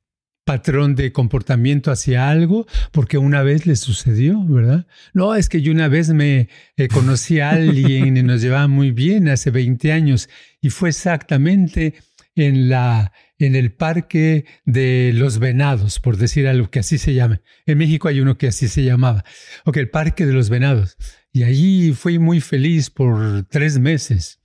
patrón 0.45 0.95
de 0.95 1.12
comportamiento 1.12 1.91
hacia 1.91 2.29
algo, 2.29 2.65
porque 2.91 3.17
una 3.17 3.43
vez 3.43 3.65
les 3.65 3.79
sucedió, 3.79 4.43
¿verdad? 4.43 4.88
No, 5.13 5.36
es 5.36 5.49
que 5.49 5.62
yo 5.62 5.71
una 5.71 5.88
vez 5.88 6.10
me 6.13 6.49
eh, 6.77 6.88
conocí 6.88 7.39
a 7.39 7.51
alguien 7.51 8.17
y 8.17 8.23
nos 8.23 8.41
llevaba 8.41 8.67
muy 8.67 8.91
bien 8.91 9.29
hace 9.29 9.51
20 9.51 9.91
años 9.91 10.29
y 10.60 10.69
fue 10.69 10.89
exactamente 10.89 11.95
en 12.36 12.70
la 12.70 13.12
en 13.46 13.56
el 13.56 13.74
Parque 13.74 14.46
de 14.65 15.12
los 15.15 15.39
Venados, 15.39 16.00
por 16.00 16.17
decir 16.17 16.48
algo 16.48 16.70
que 16.70 16.80
así 16.80 16.98
se 16.98 17.13
llame. 17.13 17.41
En 17.65 17.78
México 17.78 18.08
hay 18.08 18.20
uno 18.20 18.38
que 18.38 18.48
así 18.48 18.67
se 18.67 18.84
llamaba. 18.84 19.24
Ok, 19.65 19.78
el 19.78 19.89
Parque 19.89 20.26
de 20.26 20.34
los 20.34 20.50
Venados. 20.50 20.96
Y 21.32 21.44
allí 21.44 21.94
fui 21.94 22.20
muy 22.20 22.39
feliz 22.39 22.89
por 22.89 23.44
tres 23.50 23.80
meses. 23.80 24.41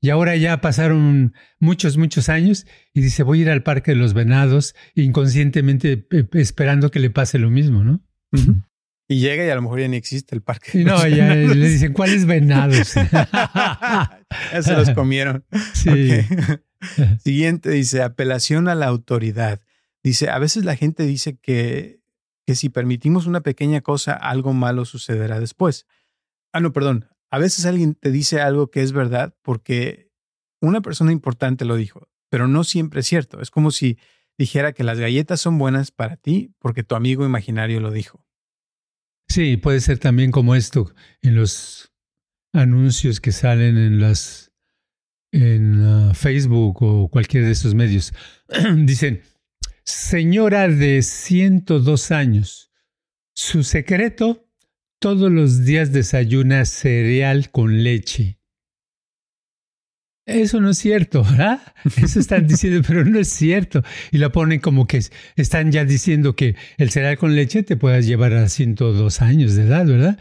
Y 0.00 0.10
ahora 0.10 0.36
ya 0.36 0.60
pasaron 0.60 1.34
muchos, 1.58 1.96
muchos 1.96 2.28
años 2.28 2.66
y 2.94 3.00
dice, 3.00 3.22
voy 3.22 3.40
a 3.40 3.42
ir 3.42 3.50
al 3.50 3.62
Parque 3.64 3.90
de 3.90 3.96
los 3.96 4.14
Venados 4.14 4.74
inconscientemente 4.94 6.06
esperando 6.34 6.90
que 6.90 7.00
le 7.00 7.10
pase 7.10 7.38
lo 7.38 7.50
mismo, 7.50 7.82
¿no? 7.82 8.04
Y 9.08 9.20
llega 9.20 9.44
y 9.44 9.50
a 9.50 9.54
lo 9.54 9.62
mejor 9.62 9.80
ya 9.80 9.88
ni 9.88 9.96
existe 9.96 10.34
el 10.34 10.42
parque. 10.42 10.84
No, 10.84 11.06
ya 11.06 11.34
le 11.34 11.68
dicen, 11.68 11.94
¿cuáles 11.94 12.26
venados? 12.26 12.92
ya 13.32 14.62
se 14.62 14.74
los 14.74 14.90
comieron. 14.90 15.44
Sí. 15.72 16.20
Siguiente 17.22 17.70
dice, 17.70 18.02
apelación 18.02 18.68
a 18.68 18.74
la 18.74 18.86
autoridad. 18.86 19.60
Dice, 20.02 20.30
a 20.30 20.38
veces 20.38 20.64
la 20.64 20.76
gente 20.76 21.04
dice 21.04 21.36
que, 21.36 22.00
que 22.46 22.54
si 22.54 22.68
permitimos 22.68 23.26
una 23.26 23.40
pequeña 23.40 23.80
cosa, 23.80 24.12
algo 24.12 24.52
malo 24.52 24.84
sucederá 24.84 25.40
después. 25.40 25.86
Ah, 26.52 26.60
no, 26.60 26.72
perdón. 26.72 27.06
A 27.30 27.38
veces 27.38 27.66
alguien 27.66 27.94
te 27.94 28.10
dice 28.10 28.40
algo 28.40 28.70
que 28.70 28.82
es 28.82 28.92
verdad 28.92 29.34
porque 29.42 30.10
una 30.60 30.80
persona 30.80 31.12
importante 31.12 31.64
lo 31.64 31.76
dijo, 31.76 32.08
pero 32.30 32.48
no 32.48 32.64
siempre 32.64 33.00
es 33.00 33.06
cierto. 33.06 33.40
Es 33.40 33.50
como 33.50 33.70
si 33.70 33.98
dijera 34.38 34.72
que 34.72 34.84
las 34.84 34.98
galletas 34.98 35.40
son 35.40 35.58
buenas 35.58 35.90
para 35.90 36.16
ti 36.16 36.54
porque 36.58 36.84
tu 36.84 36.94
amigo 36.94 37.26
imaginario 37.26 37.80
lo 37.80 37.90
dijo. 37.90 38.24
Sí, 39.28 39.58
puede 39.58 39.80
ser 39.80 39.98
también 39.98 40.30
como 40.30 40.54
esto 40.54 40.94
en 41.20 41.36
los 41.36 41.92
anuncios 42.54 43.20
que 43.20 43.32
salen 43.32 43.76
en 43.76 44.00
las 44.00 44.47
en 45.32 45.80
uh, 45.80 46.14
Facebook 46.14 46.82
o 46.82 47.08
cualquiera 47.08 47.46
de 47.46 47.52
esos 47.52 47.74
medios. 47.74 48.12
Dicen, 48.76 49.22
señora 49.84 50.68
de 50.68 51.02
102 51.02 52.10
años, 52.10 52.70
su 53.34 53.62
secreto, 53.62 54.48
todos 54.98 55.30
los 55.30 55.64
días 55.64 55.92
desayuna 55.92 56.64
cereal 56.64 57.50
con 57.50 57.82
leche. 57.82 58.37
Eso 60.28 60.60
no 60.60 60.70
es 60.70 60.78
cierto, 60.78 61.24
¿verdad? 61.24 61.60
Eso 61.96 62.20
están 62.20 62.46
diciendo, 62.46 62.82
pero 62.86 63.04
no 63.04 63.18
es 63.18 63.28
cierto. 63.28 63.82
Y 64.12 64.18
la 64.18 64.30
ponen 64.30 64.60
como 64.60 64.86
que 64.86 65.02
están 65.36 65.72
ya 65.72 65.84
diciendo 65.84 66.36
que 66.36 66.54
el 66.76 66.90
cereal 66.90 67.16
con 67.16 67.34
leche 67.34 67.62
te 67.62 67.76
puedas 67.76 68.06
llevar 68.06 68.34
a 68.34 68.48
102 68.48 69.22
años 69.22 69.54
de 69.54 69.62
edad, 69.64 69.86
¿verdad? 69.86 70.18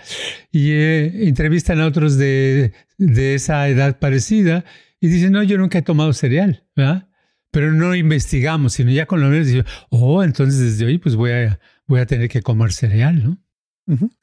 Y 0.51 0.71
eh, 0.71 1.27
entrevistan 1.27 1.81
a 1.81 1.85
otros 1.85 2.17
de, 2.17 2.71
de 2.97 3.35
esa 3.35 3.67
edad 3.67 3.99
parecida 3.99 4.63
y 5.01 5.09
dicen, 5.09 5.33
no, 5.33 5.43
yo 5.43 5.57
nunca 5.57 5.79
he 5.79 5.83
tomado 5.83 6.13
cereal, 6.13 6.63
¿verdad? 6.75 7.09
Pero 7.51 7.73
no 7.73 7.93
investigamos, 7.93 8.73
sino 8.73 8.91
ya 8.91 9.05
con 9.05 9.21
lo 9.21 9.27
menos 9.27 9.47
dicen, 9.47 9.65
oh, 9.89 10.23
entonces 10.23 10.59
desde 10.59 10.85
hoy 10.85 10.97
pues 10.97 11.15
voy 11.15 11.31
a, 11.31 11.59
voy 11.85 11.99
a 11.99 12.05
tener 12.05 12.29
que 12.29 12.41
comer 12.41 12.71
cereal, 12.71 13.23
¿no? 13.23 13.37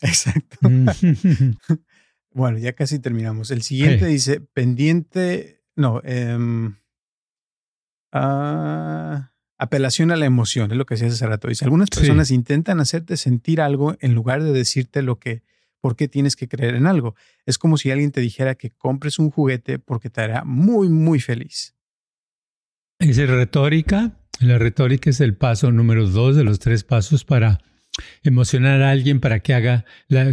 Exacto. 0.01 0.59
bueno, 2.33 2.59
ya 2.59 2.73
casi 2.73 2.99
terminamos. 2.99 3.51
El 3.51 3.63
siguiente 3.63 4.07
dice, 4.07 4.41
pendiente 4.41 5.64
no, 5.77 6.01
em, 6.05 6.77
ah, 8.13 9.33
apelación 9.59 10.11
a 10.11 10.17
la 10.17 10.27
emoción, 10.27 10.71
es 10.71 10.77
lo 10.77 10.87
que 10.87 10.95
decías 10.95 11.15
hace 11.15 11.27
rato. 11.27 11.49
Dice, 11.49 11.65
algunas 11.65 11.91
personas 11.91 12.31
intentan 12.31 12.81
hacerte 12.81 13.17
sentir 13.17 13.61
algo 13.61 13.97
en 14.01 14.15
lugar 14.15 14.43
de 14.43 14.53
decirte 14.53 15.03
lo 15.03 15.19
que, 15.19 15.43
por 15.81 15.97
qué 15.97 16.09
tienes 16.09 16.37
que 16.37 16.49
creer 16.49 16.75
en 16.75 16.87
algo. 16.87 17.15
Es 17.47 17.59
como 17.59 17.77
si 17.77 17.91
alguien 17.91 18.13
te 18.13 18.21
dijera 18.21 18.55
que 18.55 18.71
compres 18.71 19.19
un 19.19 19.31
juguete 19.31 19.79
porque 19.79 20.11
te 20.11 20.21
hará 20.21 20.45
muy, 20.45 20.89
muy 20.89 21.21
feliz. 21.21 21.75
Es 22.99 23.17
retórica. 23.17 24.13
La 24.41 24.59
retórica 24.59 25.11
es 25.11 25.21
el 25.21 25.37
paso 25.37 25.71
número 25.71 26.09
dos 26.09 26.37
de 26.37 26.45
los 26.45 26.59
tres 26.59 26.85
pasos 26.85 27.25
para 27.25 27.61
emocionar 28.23 28.83
a 28.83 28.91
alguien 28.91 29.21
para 29.21 29.41
que 29.41 29.55
haga 29.55 29.85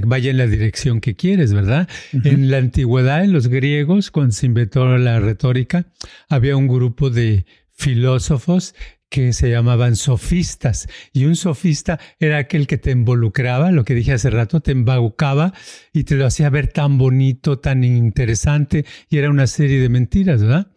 vaya 0.06 0.32
en 0.32 0.38
la 0.38 0.48
dirección 0.48 1.02
que 1.02 1.16
quieres, 1.16 1.54
¿verdad? 1.54 1.88
En 2.12 2.50
la 2.50 2.58
antigüedad, 2.58 3.24
en 3.24 3.34
los 3.34 3.48
griegos, 3.48 4.12
cuando 4.12 4.34
se 4.34 4.46
inventó 4.48 4.98
la 4.98 5.20
retórica, 5.20 5.86
había 6.30 6.56
un 6.56 6.68
grupo 6.68 7.10
de 7.10 7.46
filósofos 7.74 8.76
que 9.10 9.34
se 9.34 9.50
llamaban 9.50 9.98
sofistas. 9.98 10.88
Y 11.12 11.26
un 11.26 11.36
sofista 11.36 12.00
era 12.18 12.38
aquel 12.38 12.66
que 12.66 12.78
te 12.78 12.92
involucraba, 12.92 13.72
lo 13.72 13.84
que 13.84 13.94
dije 13.94 14.14
hace 14.14 14.30
rato, 14.30 14.62
te 14.62 14.72
embaucaba 14.72 15.54
y 15.92 16.06
te 16.06 16.16
lo 16.16 16.26
hacía 16.26 16.50
ver 16.50 16.70
tan 16.70 16.98
bonito, 16.98 17.60
tan 17.60 17.84
interesante, 17.84 18.86
y 19.10 19.18
era 19.18 19.30
una 19.30 19.48
serie 19.48 19.82
de 19.82 19.90
mentiras, 19.90 20.42
¿verdad? 20.42 20.72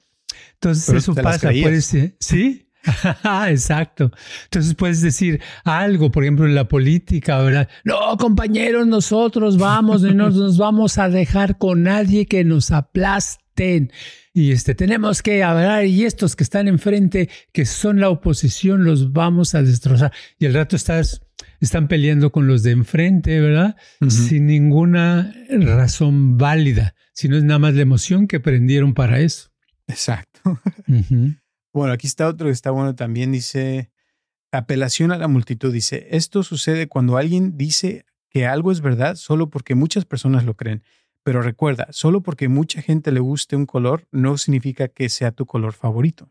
Entonces 0.55 0.95
eso 0.97 1.15
pasa, 1.15 1.51
puede 1.51 1.81
ser, 1.81 2.17
¿sí? 2.19 2.67
Exacto. 3.49 4.11
Entonces 4.45 4.75
puedes 4.75 5.01
decir 5.01 5.41
algo, 5.65 6.11
por 6.11 6.25
ejemplo, 6.25 6.47
en 6.47 6.55
la 6.55 6.69
política, 6.69 7.39
¿verdad? 7.41 7.69
No, 7.85 8.17
compañeros, 8.17 8.87
nosotros 8.87 9.59
vamos, 9.59 10.03
no 10.03 10.31
nos 10.31 10.59
vamos 10.59 10.99
a 10.99 11.09
dejar 11.09 11.59
con 11.59 11.83
nadie 11.83 12.27
que 12.27 12.45
nos 12.45 12.71
aplasten. 12.71 13.93
Y 14.33 14.51
este, 14.51 14.75
tenemos 14.75 15.23
que 15.23 15.45
hablar, 15.45 15.87
y 15.87 16.05
estos 16.05 16.35
que 16.35 16.43
están 16.43 16.67
enfrente, 16.67 17.31
que 17.53 17.65
son 17.65 18.01
la 18.01 18.11
oposición, 18.11 18.85
los 18.85 19.13
vamos 19.13 19.55
a 19.55 19.63
destrozar. 19.63 20.13
Y 20.39 20.47
al 20.47 20.55
rato 20.55 20.75
estás, 20.75 21.23
están 21.61 21.87
peleando 21.87 22.33
con 22.33 22.49
los 22.49 22.65
de 22.65 22.73
enfrente, 22.73 23.41
¿verdad? 23.41 23.77
Sin 24.09 24.47
ninguna 24.47 25.33
razón 25.49 26.37
válida, 26.37 26.97
sino 27.13 27.37
es 27.37 27.45
nada 27.45 27.61
más 27.61 27.75
la 27.75 27.83
emoción 27.83 28.27
que 28.27 28.41
prendieron 28.41 28.93
para 28.93 29.21
eso. 29.21 29.51
Exacto. 29.87 30.61
Bueno, 31.75 31.93
aquí 31.93 32.07
está 32.07 32.29
otro 32.29 32.47
que 32.47 32.53
está 32.53 32.71
bueno 32.71 32.95
también. 32.95 33.33
Dice, 33.33 33.91
apelación 34.53 35.11
a 35.11 35.19
la 35.19 35.27
multitud. 35.27 35.73
Dice, 35.73 36.07
esto 36.13 36.45
sucede 36.45 36.87
cuando 36.87 37.17
alguien 37.17 37.59
dice 37.59 38.07
que 38.31 38.47
algo 38.47 38.71
es 38.71 38.81
verdad 38.81 39.17
solo 39.17 39.51
porque 39.51 39.75
muchas 39.75 40.05
personas 40.05 40.45
lo 40.45 40.55
creen. 40.55 40.85
Pero 41.25 41.43
recuerda, 41.43 41.89
solo 41.91 42.23
porque 42.23 42.49
mucha 42.49 42.81
gente 42.81 43.11
le 43.11 43.19
guste 43.19 43.57
un 43.57 43.67
color 43.67 44.07
no 44.13 44.39
significa 44.39 44.87
que 44.87 45.09
sea 45.09 45.33
tu 45.33 45.47
color 45.47 45.73
favorito. 45.73 46.31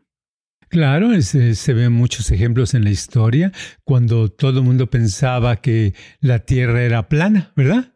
Claro, 0.70 1.22
se 1.22 1.74
ven 1.74 1.92
muchos 1.92 2.32
ejemplos 2.32 2.74
en 2.74 2.86
la 2.86 2.90
historia 2.90 3.52
cuando 3.84 4.30
todo 4.30 4.60
el 4.60 4.66
mundo 4.66 4.90
pensaba 4.90 5.58
que 5.58 5.94
la 6.20 6.40
Tierra 6.40 6.84
era 6.84 7.10
plana, 7.10 7.52
¿verdad? 7.56 7.94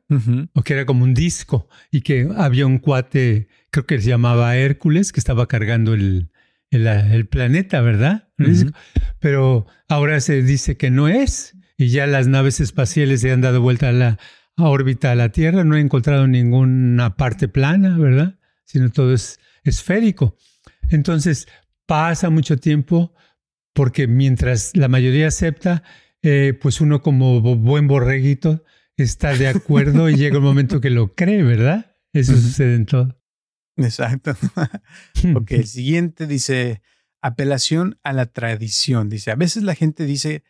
O 0.53 0.61
que 0.63 0.73
era 0.73 0.85
como 0.85 1.03
un 1.03 1.13
disco 1.13 1.69
y 1.91 2.01
que 2.01 2.29
había 2.35 2.67
un 2.67 2.77
cuate, 2.77 3.47
creo 3.71 3.85
que 3.85 3.99
se 3.99 4.09
llamaba 4.09 4.55
Hércules, 4.57 5.11
que 5.11 5.19
estaba 5.19 5.47
cargando 5.47 5.93
el, 5.95 6.29
el, 6.71 7.27
planeta, 7.27 7.81
¿verdad? 7.81 8.29
Pero 9.19 9.67
ahora 9.87 10.19
se 10.19 10.41
dice 10.41 10.77
que 10.77 10.89
no 10.89 11.07
es 11.07 11.55
y 11.77 11.89
ya 11.89 12.07
las 12.07 12.27
naves 12.27 12.59
espaciales 12.59 13.21
se 13.21 13.31
han 13.31 13.41
dado 13.41 13.61
vuelta 13.61 13.89
a 13.89 13.93
la 13.93 14.17
órbita 14.57 15.11
a 15.11 15.15
la 15.15 15.29
Tierra, 15.29 15.63
no 15.63 15.75
he 15.75 15.79
encontrado 15.79 16.27
ninguna 16.27 17.15
parte 17.15 17.47
plana, 17.47 17.97
¿verdad? 17.97 18.39
Sino 18.65 18.89
todo 18.89 19.13
es 19.13 19.39
esférico. 19.63 20.35
Entonces 20.89 21.47
pasa 21.85 22.29
mucho 22.29 22.57
tiempo 22.57 23.13
porque 23.73 24.07
mientras 24.07 24.75
la 24.75 24.87
mayoría 24.87 25.27
acepta, 25.27 25.83
eh, 26.23 26.57
pues 26.59 26.81
uno 26.81 27.01
como 27.01 27.39
buen 27.41 27.87
borreguito 27.87 28.63
está 28.95 29.33
de 29.33 29.47
acuerdo 29.47 30.09
y 30.09 30.15
llega 30.15 30.39
un 30.39 30.43
momento 30.43 30.81
que 30.81 30.89
lo 30.89 31.13
cree, 31.13 31.43
¿verdad? 31.43 31.95
Eso 32.11 32.33
sucede 32.35 32.75
en 32.75 32.85
todo. 32.87 33.21
Exacto. 33.77 34.35
ok, 35.35 35.51
el 35.51 35.67
siguiente 35.67 36.27
dice 36.27 36.81
apelación 37.21 37.99
a 38.03 38.13
la 38.13 38.25
tradición. 38.27 39.09
Dice, 39.09 39.31
a 39.31 39.35
veces 39.35 39.63
la 39.63 39.75
gente 39.75 40.05
dice 40.05 40.43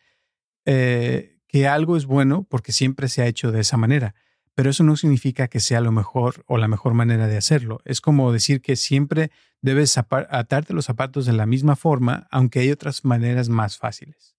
eh, 0.64 1.38
que 1.46 1.66
algo 1.66 1.96
es 1.96 2.06
bueno 2.06 2.46
porque 2.48 2.72
siempre 2.72 3.08
se 3.08 3.22
ha 3.22 3.26
hecho 3.26 3.52
de 3.52 3.60
esa 3.60 3.76
manera, 3.76 4.14
pero 4.54 4.70
eso 4.70 4.82
no 4.84 4.96
significa 4.96 5.48
que 5.48 5.60
sea 5.60 5.80
lo 5.80 5.92
mejor 5.92 6.44
o 6.46 6.58
la 6.58 6.68
mejor 6.68 6.94
manera 6.94 7.26
de 7.26 7.36
hacerlo. 7.36 7.80
Es 7.84 8.00
como 8.00 8.32
decir 8.32 8.60
que 8.60 8.76
siempre 8.76 9.30
debes 9.60 9.96
atarte 9.98 10.74
los 10.74 10.86
zapatos 10.86 11.26
de 11.26 11.32
la 11.32 11.46
misma 11.46 11.76
forma, 11.76 12.26
aunque 12.30 12.60
hay 12.60 12.70
otras 12.70 13.04
maneras 13.04 13.48
más 13.48 13.78
fáciles. 13.78 14.36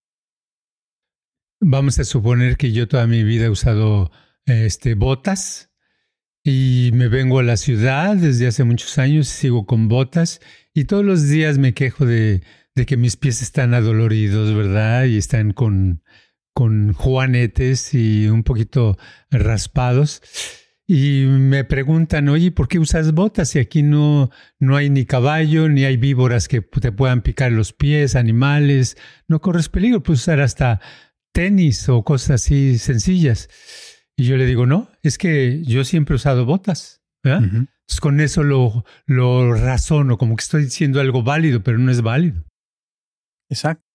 Vamos 1.61 1.99
a 1.99 2.05
suponer 2.05 2.55
que 2.55 2.71
yo 2.71 2.87
toda 2.87 3.05
mi 3.05 3.23
vida 3.23 3.45
he 3.45 3.49
usado 3.49 4.11
este, 4.45 4.95
botas 4.95 5.68
y 6.49 6.89
me 6.93 7.09
vengo 7.09 7.37
a 7.37 7.43
la 7.43 7.57
ciudad 7.57 8.15
desde 8.15 8.47
hace 8.47 8.63
muchos 8.63 8.97
años, 8.97 9.27
sigo 9.27 9.67
con 9.67 9.87
botas 9.87 10.41
y 10.73 10.85
todos 10.85 11.05
los 11.05 11.27
días 11.29 11.59
me 11.59 11.75
quejo 11.75 12.07
de, 12.07 12.41
que 12.87 12.97
mis 12.97 13.17
pies 13.17 13.43
están 13.43 13.75
adoloridos, 13.75 14.55
¿verdad? 14.55 15.05
Y 15.05 15.17
están 15.17 15.51
con, 15.51 16.01
con 16.53 16.93
juanetes 16.93 17.93
y 17.93 18.27
un 18.29 18.41
poquito 18.41 18.97
raspados. 19.29 20.23
Y 20.87 21.25
me 21.27 21.65
preguntan, 21.65 22.29
oye, 22.29 22.51
¿por 22.51 22.67
qué 22.67 22.79
usas 22.79 23.13
botas 23.13 23.49
si 23.49 23.59
aquí 23.59 23.83
no, 23.83 24.31
no 24.57 24.75
hay 24.75 24.89
ni 24.89 25.05
caballo, 25.05 25.69
ni 25.69 25.85
hay 25.85 25.97
víboras 25.97 26.47
que 26.47 26.61
te 26.61 26.91
puedan 26.91 27.21
picar 27.21 27.51
los 27.51 27.73
pies, 27.73 28.15
animales? 28.15 28.97
No 29.27 29.39
corres 29.39 29.69
peligro, 29.69 30.01
puedes 30.01 30.21
usar 30.21 30.39
hasta 30.41 30.81
tenis 31.31 31.87
o 31.89 32.03
cosas 32.03 32.41
así 32.41 32.79
sencillas. 32.79 33.49
Y 34.19 34.25
yo 34.25 34.35
le 34.35 34.45
digo, 34.45 34.65
no, 34.65 34.89
es 35.01 35.17
que 35.17 35.63
yo 35.63 35.85
siempre 35.85 36.13
he 36.13 36.17
usado 36.17 36.43
botas. 36.43 37.01
con 38.01 38.19
eso 38.19 38.43
lo, 38.43 38.83
lo 39.05 39.53
razono, 39.53 40.17
como 40.17 40.35
que 40.35 40.41
estoy 40.41 40.65
diciendo 40.65 40.99
algo 40.99 41.23
válido, 41.23 41.63
pero 41.63 41.77
no 41.77 41.89
es 41.89 42.01
válido. 42.01 42.43
Exacto. 43.47 43.85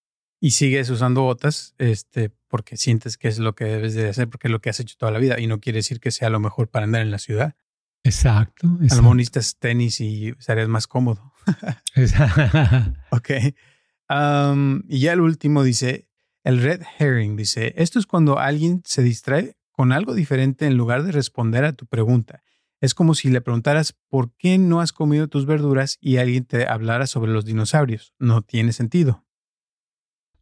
Y 0.40 0.52
sigues 0.52 0.88
usando 0.88 1.20
botas 1.20 1.74
este, 1.76 2.30
porque 2.48 2.78
sientes 2.78 3.18
que 3.18 3.28
es 3.28 3.38
lo 3.38 3.54
que 3.54 3.66
debes 3.66 3.92
de 3.92 4.08
hacer, 4.08 4.30
porque 4.30 4.48
es 4.48 4.50
lo 4.50 4.62
que 4.62 4.70
has 4.70 4.80
hecho 4.80 4.96
toda 4.98 5.12
la 5.12 5.18
vida 5.18 5.38
y 5.38 5.46
no 5.46 5.60
quiere 5.60 5.80
decir 5.80 6.00
que 6.00 6.10
sea 6.10 6.30
lo 6.30 6.40
mejor 6.40 6.70
para 6.70 6.84
andar 6.84 7.02
en 7.02 7.10
la 7.10 7.18
ciudad. 7.18 7.54
Exacto. 8.02 8.78
exacto. 8.80 9.14
tenis 9.58 10.00
y 10.00 10.28
estarías 10.28 10.68
más 10.68 10.86
cómodo. 10.86 11.34
ok. 13.10 13.30
y 14.88 14.98
ya 15.00 15.12
el 15.12 15.20
último 15.20 15.62
dice, 15.62 16.08
el 16.44 16.62
red 16.62 16.80
herring 16.98 17.36
dice, 17.36 17.74
esto 17.76 17.98
es 17.98 18.06
cuando 18.06 18.38
alguien 18.38 18.80
se 18.86 19.02
distrae 19.02 19.58
con 19.74 19.92
algo 19.92 20.14
diferente 20.14 20.66
en 20.66 20.76
lugar 20.76 21.02
de 21.02 21.10
responder 21.10 21.64
a 21.64 21.72
tu 21.72 21.86
pregunta. 21.86 22.44
Es 22.80 22.94
como 22.94 23.14
si 23.14 23.28
le 23.28 23.40
preguntaras 23.40 23.96
por 24.08 24.32
qué 24.36 24.56
no 24.56 24.80
has 24.80 24.92
comido 24.92 25.26
tus 25.26 25.46
verduras 25.46 25.98
y 26.00 26.18
alguien 26.18 26.44
te 26.44 26.66
hablara 26.66 27.06
sobre 27.06 27.32
los 27.32 27.44
dinosaurios. 27.44 28.14
No 28.18 28.42
tiene 28.42 28.72
sentido. 28.72 29.24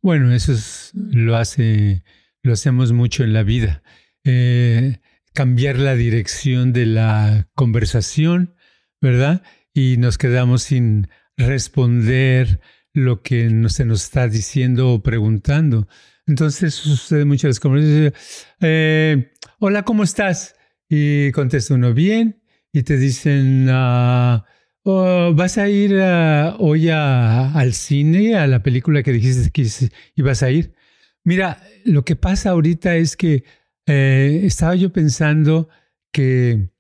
Bueno, 0.03 0.33
eso 0.35 0.53
lo 0.95 1.37
hace, 1.37 2.03
lo 2.42 2.53
hacemos 2.53 2.92
mucho 2.92 3.25
en 3.25 3.33
la 3.33 3.42
vida. 3.42 3.83
Eh, 4.25 4.98
cambiar 5.33 5.79
la 5.79 5.94
dirección 5.94 6.73
de 6.73 6.87
la 6.87 7.48
conversación, 7.54 8.54
¿verdad? 9.00 9.42
Y 9.73 9.96
nos 9.96 10.19
quedamos 10.19 10.65
sin 10.65 11.09
responder 11.38 12.61
lo 12.92 13.23
que 13.23 13.48
se 13.69 13.85
nos 13.87 14.04
está 14.04 14.29
diciendo 14.29 14.90
o 14.90 15.02
preguntando. 15.02 15.88
Entonces 16.33 16.72
sucede 16.72 17.26
muchas 17.26 17.48
veces 17.50 17.60
como 17.60 17.76
eh, 18.62 19.33
hola, 19.58 19.83
¿cómo 19.83 20.02
estás? 20.02 20.56
Y 20.88 21.30
contesta 21.33 21.74
uno 21.74 21.92
bien 21.92 22.40
y 22.72 22.85
te 22.85 22.96
dicen, 22.96 23.68
oh, 23.68 25.35
¿vas 25.35 25.58
a 25.58 25.68
ir 25.68 26.00
ah, 26.00 26.56
hoy 26.58 26.88
al 26.88 27.74
cine, 27.74 28.37
a 28.37 28.46
la 28.46 28.62
película 28.62 29.02
que 29.02 29.12
dijiste 29.12 29.50
que 29.50 29.68
ibas 30.14 30.42
a 30.42 30.50
ir? 30.50 30.72
Mira, 31.22 31.62
lo 31.85 32.02
que 32.06 32.16
pasa 32.16 32.48
ahorita 32.48 32.96
es 32.96 33.14
que 33.14 33.44
eh, 33.85 34.40
estaba 34.44 34.74
yo 34.74 34.90
pensando 34.90 35.68
que 36.12 36.70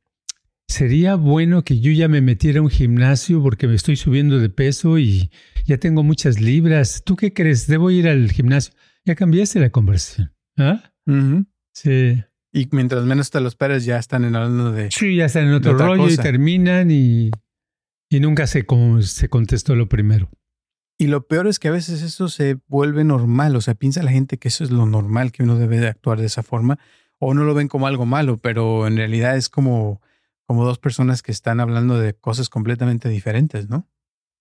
sería 0.66 1.16
bueno 1.16 1.62
que 1.62 1.78
yo 1.78 1.92
ya 1.92 2.08
me 2.08 2.22
metiera 2.22 2.60
a 2.60 2.62
un 2.62 2.70
gimnasio 2.70 3.42
porque 3.42 3.68
me 3.68 3.74
estoy 3.74 3.96
subiendo 3.96 4.38
de 4.38 4.48
peso 4.48 4.98
y 4.98 5.30
ya 5.66 5.76
tengo 5.76 6.02
muchas 6.02 6.40
libras. 6.40 7.02
¿Tú 7.04 7.16
qué 7.16 7.34
crees? 7.34 7.66
¿Debo 7.66 7.90
ir 7.90 8.08
al 8.08 8.32
gimnasio? 8.32 8.72
Ya 9.04 9.14
cambiaste 9.14 9.60
la 9.60 9.70
conversación. 9.70 10.34
¿Ah? 10.56 10.92
Sí. 11.72 12.22
Y 12.52 12.68
mientras 12.72 13.04
menos 13.04 13.30
te 13.30 13.40
los 13.40 13.52
esperes, 13.52 13.84
ya 13.84 13.98
están 13.98 14.24
en 14.24 14.36
hablando 14.36 14.72
de. 14.72 14.90
Sí, 14.90 15.16
ya 15.16 15.26
están 15.26 15.48
en 15.48 15.54
otro 15.54 15.76
rollo 15.76 16.08
y 16.08 16.16
terminan 16.16 16.90
y, 16.90 17.30
y 18.10 18.20
nunca 18.20 18.46
se, 18.46 18.66
se 19.00 19.28
contestó 19.28 19.74
lo 19.74 19.88
primero. 19.88 20.30
Y 20.98 21.06
lo 21.06 21.26
peor 21.26 21.48
es 21.48 21.58
que 21.58 21.68
a 21.68 21.72
veces 21.72 22.02
eso 22.02 22.28
se 22.28 22.58
vuelve 22.68 23.04
normal. 23.04 23.56
O 23.56 23.60
sea, 23.60 23.74
piensa 23.74 24.02
la 24.02 24.12
gente 24.12 24.38
que 24.38 24.48
eso 24.48 24.62
es 24.62 24.70
lo 24.70 24.86
normal, 24.86 25.32
que 25.32 25.42
uno 25.42 25.56
debe 25.56 25.80
de 25.80 25.88
actuar 25.88 26.20
de 26.20 26.26
esa 26.26 26.42
forma. 26.42 26.78
O 27.18 27.34
no 27.34 27.44
lo 27.44 27.54
ven 27.54 27.68
como 27.68 27.86
algo 27.86 28.04
malo, 28.04 28.38
pero 28.38 28.86
en 28.86 28.96
realidad 28.96 29.36
es 29.36 29.48
como 29.48 30.00
como 30.52 30.64
dos 30.64 30.78
personas 30.78 31.22
que 31.22 31.32
están 31.32 31.60
hablando 31.60 31.98
de 31.98 32.14
cosas 32.14 32.50
completamente 32.50 33.08
diferentes, 33.08 33.70
¿no? 33.70 33.88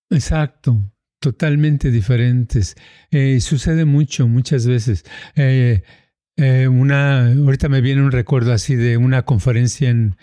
Exacto, 0.10 0.78
totalmente 1.22 1.92
diferentes. 1.92 2.76
Eh, 3.12 3.40
sucede 3.40 3.86
mucho, 3.86 4.28
muchas 4.28 4.68
veces. 4.68 5.06
Eh, 5.36 5.84
eh, 6.36 6.68
una, 6.68 7.28
ahorita 7.28 7.70
me 7.70 7.80
viene 7.80 8.02
un 8.02 8.12
recuerdo 8.12 8.52
así 8.52 8.76
de 8.76 8.98
una 8.98 9.24
conferencia 9.24 9.90
en, 9.90 10.18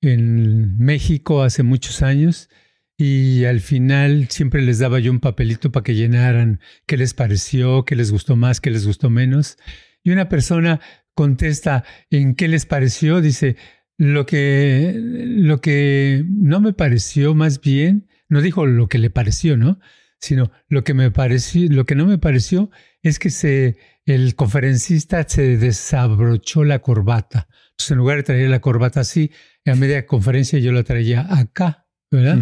en 0.00 0.78
México 0.78 1.42
hace 1.42 1.62
muchos 1.62 2.00
años 2.02 2.48
y 2.96 3.44
al 3.44 3.60
final 3.60 4.28
siempre 4.30 4.62
les 4.62 4.78
daba 4.78 5.00
yo 5.00 5.10
un 5.10 5.20
papelito 5.20 5.72
para 5.72 5.84
que 5.84 5.96
llenaran 5.96 6.60
qué 6.86 6.96
les 6.96 7.12
pareció, 7.12 7.84
qué 7.84 7.96
les 7.96 8.12
gustó 8.12 8.36
más, 8.36 8.60
qué 8.60 8.70
les 8.70 8.86
gustó 8.86 9.10
menos. 9.10 9.58
Y 10.04 10.12
una 10.12 10.28
persona 10.28 10.80
contesta 11.14 11.84
en 12.10 12.36
qué 12.36 12.46
les 12.46 12.66
pareció, 12.66 13.20
dice, 13.20 13.56
lo 13.98 14.26
que, 14.26 14.94
lo 14.96 15.60
que 15.60 16.24
no 16.28 16.60
me 16.60 16.72
pareció 16.72 17.34
más 17.34 17.60
bien, 17.60 18.06
no 18.28 18.42
dijo 18.42 18.64
lo 18.64 18.88
que 18.88 18.98
le 18.98 19.10
pareció, 19.10 19.56
¿no? 19.56 19.80
Sino 20.18 20.50
lo 20.68 20.82
que 20.82 20.94
me 20.94 21.10
pareció, 21.10 21.70
lo 21.70 21.84
que 21.84 21.94
no 21.94 22.06
me 22.06 22.18
pareció 22.18 22.70
es 23.02 23.18
que 23.18 23.30
se, 23.30 23.78
el 24.04 24.34
conferencista 24.34 25.26
se 25.28 25.56
desabrochó 25.56 26.64
la 26.64 26.78
corbata. 26.78 27.48
Entonces, 27.70 27.90
en 27.90 27.98
lugar 27.98 28.16
de 28.18 28.22
traer 28.22 28.50
la 28.50 28.60
corbata 28.60 29.00
así, 29.00 29.30
a 29.66 29.74
media 29.74 30.06
conferencia 30.06 30.58
yo 30.58 30.72
la 30.72 30.82
traía 30.82 31.26
acá, 31.30 31.86
¿verdad? 32.10 32.38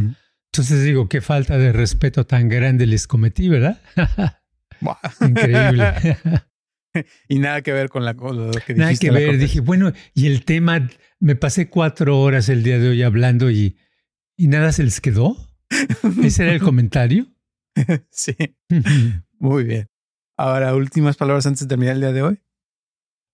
Entonces 0.52 0.84
digo, 0.84 1.08
qué 1.08 1.20
falta 1.20 1.58
de 1.58 1.72
respeto 1.72 2.26
tan 2.26 2.48
grande 2.48 2.86
les 2.86 3.08
cometí, 3.08 3.48
¿verdad? 3.48 3.80
Increíble. 5.20 5.94
y 7.28 7.38
nada 7.38 7.62
que 7.62 7.72
ver 7.72 7.88
con 7.88 8.04
la, 8.04 8.12
lo 8.12 8.52
que 8.52 8.74
dijiste. 8.74 8.74
Nada 8.74 8.94
que 8.94 9.10
ver. 9.10 9.38
Dije, 9.38 9.60
bueno, 9.60 9.92
y 10.14 10.26
el 10.26 10.44
tema 10.44 10.88
me 11.18 11.34
pasé 11.34 11.68
cuatro 11.68 12.20
horas 12.20 12.48
el 12.48 12.62
día 12.62 12.78
de 12.78 12.90
hoy 12.90 13.02
hablando 13.02 13.50
y, 13.50 13.76
y 14.36 14.48
nada 14.48 14.70
se 14.72 14.84
les 14.84 15.00
quedó. 15.00 15.36
¿Ese 16.22 16.44
era 16.44 16.52
el 16.52 16.60
comentario? 16.60 17.33
sí. 18.10 18.36
Muy 19.38 19.64
bien. 19.64 19.88
Ahora, 20.36 20.74
últimas 20.74 21.16
palabras 21.16 21.46
antes 21.46 21.60
de 21.60 21.68
terminar 21.68 21.94
el 21.94 22.00
día 22.00 22.12
de 22.12 22.22
hoy. 22.22 22.40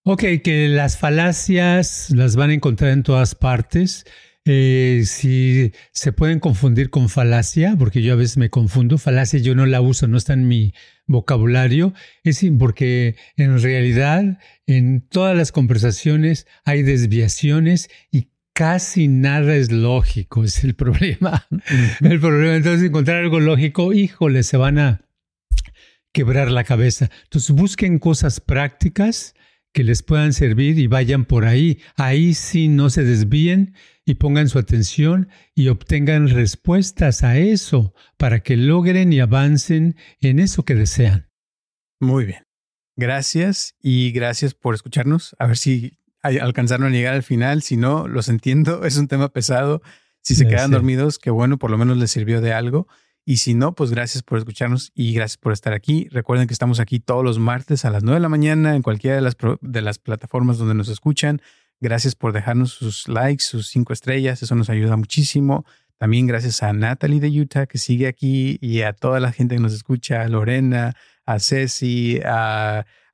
Ok, 0.04 0.24
que 0.42 0.68
las 0.68 0.98
falacias 0.98 2.10
las 2.10 2.36
van 2.36 2.50
a 2.50 2.54
encontrar 2.54 2.90
en 2.90 3.02
todas 3.02 3.34
partes. 3.34 4.04
Eh, 4.46 5.02
si 5.04 5.72
se 5.92 6.12
pueden 6.12 6.40
confundir 6.40 6.88
con 6.88 7.10
falacia, 7.10 7.76
porque 7.78 8.00
yo 8.00 8.14
a 8.14 8.16
veces 8.16 8.38
me 8.38 8.48
confundo, 8.48 8.96
falacia 8.96 9.38
yo 9.38 9.54
no 9.54 9.66
la 9.66 9.82
uso, 9.82 10.08
no 10.08 10.16
está 10.16 10.32
en 10.32 10.48
mi 10.48 10.72
vocabulario, 11.06 11.92
es 12.24 12.42
porque 12.58 13.16
en 13.36 13.60
realidad 13.60 14.38
en 14.66 15.02
todas 15.02 15.36
las 15.36 15.52
conversaciones 15.52 16.46
hay 16.64 16.82
desviaciones 16.82 17.90
y 18.10 18.30
casi 18.60 19.08
nada 19.08 19.56
es 19.56 19.72
lógico, 19.72 20.44
es 20.44 20.64
el 20.64 20.74
problema. 20.74 21.46
el 22.02 22.20
problema, 22.20 22.56
entonces 22.56 22.86
encontrar 22.86 23.16
algo 23.16 23.40
lógico, 23.40 23.94
híjole, 23.94 24.42
se 24.42 24.58
van 24.58 24.78
a 24.78 25.00
quebrar 26.12 26.50
la 26.50 26.64
cabeza. 26.64 27.08
Entonces 27.22 27.56
busquen 27.56 27.98
cosas 27.98 28.38
prácticas 28.38 29.34
que 29.72 29.82
les 29.82 30.02
puedan 30.02 30.34
servir 30.34 30.78
y 30.78 30.88
vayan 30.88 31.24
por 31.24 31.46
ahí. 31.46 31.80
Ahí 31.96 32.34
sí 32.34 32.68
no 32.68 32.90
se 32.90 33.02
desvíen 33.02 33.74
y 34.04 34.16
pongan 34.16 34.50
su 34.50 34.58
atención 34.58 35.30
y 35.54 35.68
obtengan 35.68 36.28
respuestas 36.28 37.24
a 37.24 37.38
eso 37.38 37.94
para 38.18 38.40
que 38.40 38.58
logren 38.58 39.10
y 39.10 39.20
avancen 39.20 39.96
en 40.20 40.38
eso 40.38 40.66
que 40.66 40.74
desean. 40.74 41.30
Muy 41.98 42.26
bien. 42.26 42.44
Gracias 42.94 43.74
y 43.80 44.12
gracias 44.12 44.52
por 44.52 44.74
escucharnos. 44.74 45.34
A 45.38 45.46
ver 45.46 45.56
si 45.56 45.99
alcanzaron 46.22 46.88
a 46.88 46.90
llegar 46.90 47.14
al 47.14 47.22
final. 47.22 47.62
Si 47.62 47.76
no, 47.76 48.08
los 48.08 48.28
entiendo. 48.28 48.84
Es 48.84 48.96
un 48.96 49.08
tema 49.08 49.28
pesado. 49.28 49.82
Si 50.22 50.34
se 50.34 50.46
quedan 50.46 50.70
dormidos, 50.70 51.18
que 51.18 51.30
bueno, 51.30 51.58
por 51.58 51.70
lo 51.70 51.78
menos 51.78 51.96
les 51.96 52.10
sirvió 52.10 52.40
de 52.42 52.52
algo. 52.52 52.86
Y 53.24 53.38
si 53.38 53.54
no, 53.54 53.74
pues 53.74 53.90
gracias 53.90 54.22
por 54.22 54.38
escucharnos 54.38 54.92
y 54.94 55.14
gracias 55.14 55.38
por 55.38 55.52
estar 55.52 55.72
aquí. 55.72 56.08
Recuerden 56.10 56.46
que 56.46 56.52
estamos 56.52 56.80
aquí 56.80 57.00
todos 57.00 57.24
los 57.24 57.38
martes 57.38 57.84
a 57.84 57.90
las 57.90 58.02
9 58.02 58.16
de 58.16 58.20
la 58.20 58.28
mañana 58.28 58.76
en 58.76 58.82
cualquiera 58.82 59.16
de 59.16 59.22
las, 59.22 59.36
de 59.60 59.82
las 59.82 59.98
plataformas 59.98 60.58
donde 60.58 60.74
nos 60.74 60.88
escuchan. 60.88 61.40
Gracias 61.80 62.14
por 62.14 62.32
dejarnos 62.32 62.72
sus 62.72 63.08
likes, 63.08 63.44
sus 63.44 63.68
cinco 63.68 63.92
estrellas. 63.92 64.42
Eso 64.42 64.54
nos 64.54 64.68
ayuda 64.68 64.96
muchísimo. 64.96 65.64
También 65.96 66.26
gracias 66.26 66.62
a 66.62 66.72
Natalie 66.72 67.20
de 67.20 67.28
Utah 67.28 67.66
que 67.66 67.78
sigue 67.78 68.06
aquí 68.06 68.58
y 68.60 68.82
a 68.82 68.92
toda 68.92 69.20
la 69.20 69.32
gente 69.32 69.54
que 69.54 69.60
nos 69.60 69.72
escucha, 69.72 70.22
a 70.22 70.28
Lorena, 70.28 70.94
a 71.24 71.38
Ceci, 71.38 72.20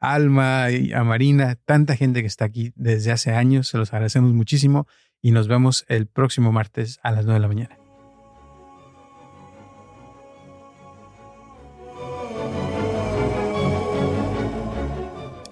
Alma, 0.00 0.70
y 0.70 0.92
a 0.92 1.04
Marina, 1.04 1.56
tanta 1.64 1.96
gente 1.96 2.20
que 2.20 2.26
está 2.26 2.44
aquí 2.44 2.72
desde 2.76 3.12
hace 3.12 3.32
años. 3.32 3.68
Se 3.68 3.78
los 3.78 3.92
agradecemos 3.92 4.32
muchísimo 4.32 4.86
y 5.22 5.32
nos 5.32 5.48
vemos 5.48 5.84
el 5.88 6.06
próximo 6.06 6.52
martes 6.52 6.98
a 7.02 7.10
las 7.10 7.24
9 7.24 7.34
de 7.34 7.40
la 7.40 7.48
mañana. 7.48 7.78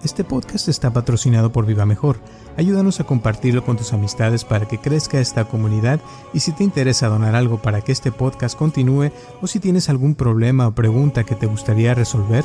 Este 0.05 0.23
podcast 0.23 0.69
está 0.69 0.93
patrocinado 0.93 1.51
por 1.51 1.65
Viva 1.65 1.87
Mejor. 1.87 2.19
Ayúdanos 2.59 3.01
a 3.01 3.05
compartirlo 3.05 3.65
con 3.65 3.79
tus 3.79 3.95
amistades 3.95 4.45
para 4.45 4.69
que 4.69 4.77
crezca 4.77 5.19
esta 5.19 5.47
comunidad 5.47 5.99
y 6.35 6.41
si 6.41 6.53
te 6.53 6.63
interesa 6.63 7.09
donar 7.09 7.35
algo 7.35 7.63
para 7.63 7.81
que 7.81 7.93
este 7.93 8.13
podcast 8.13 8.57
continúe 8.57 9.11
o 9.41 9.47
si 9.47 9.61
tienes 9.61 9.89
algún 9.89 10.15
problema 10.15 10.69
o 10.69 10.75
pregunta 10.75 11.25
que 11.25 11.35
te 11.35 11.47
gustaría 11.47 11.95
resolver, 11.95 12.45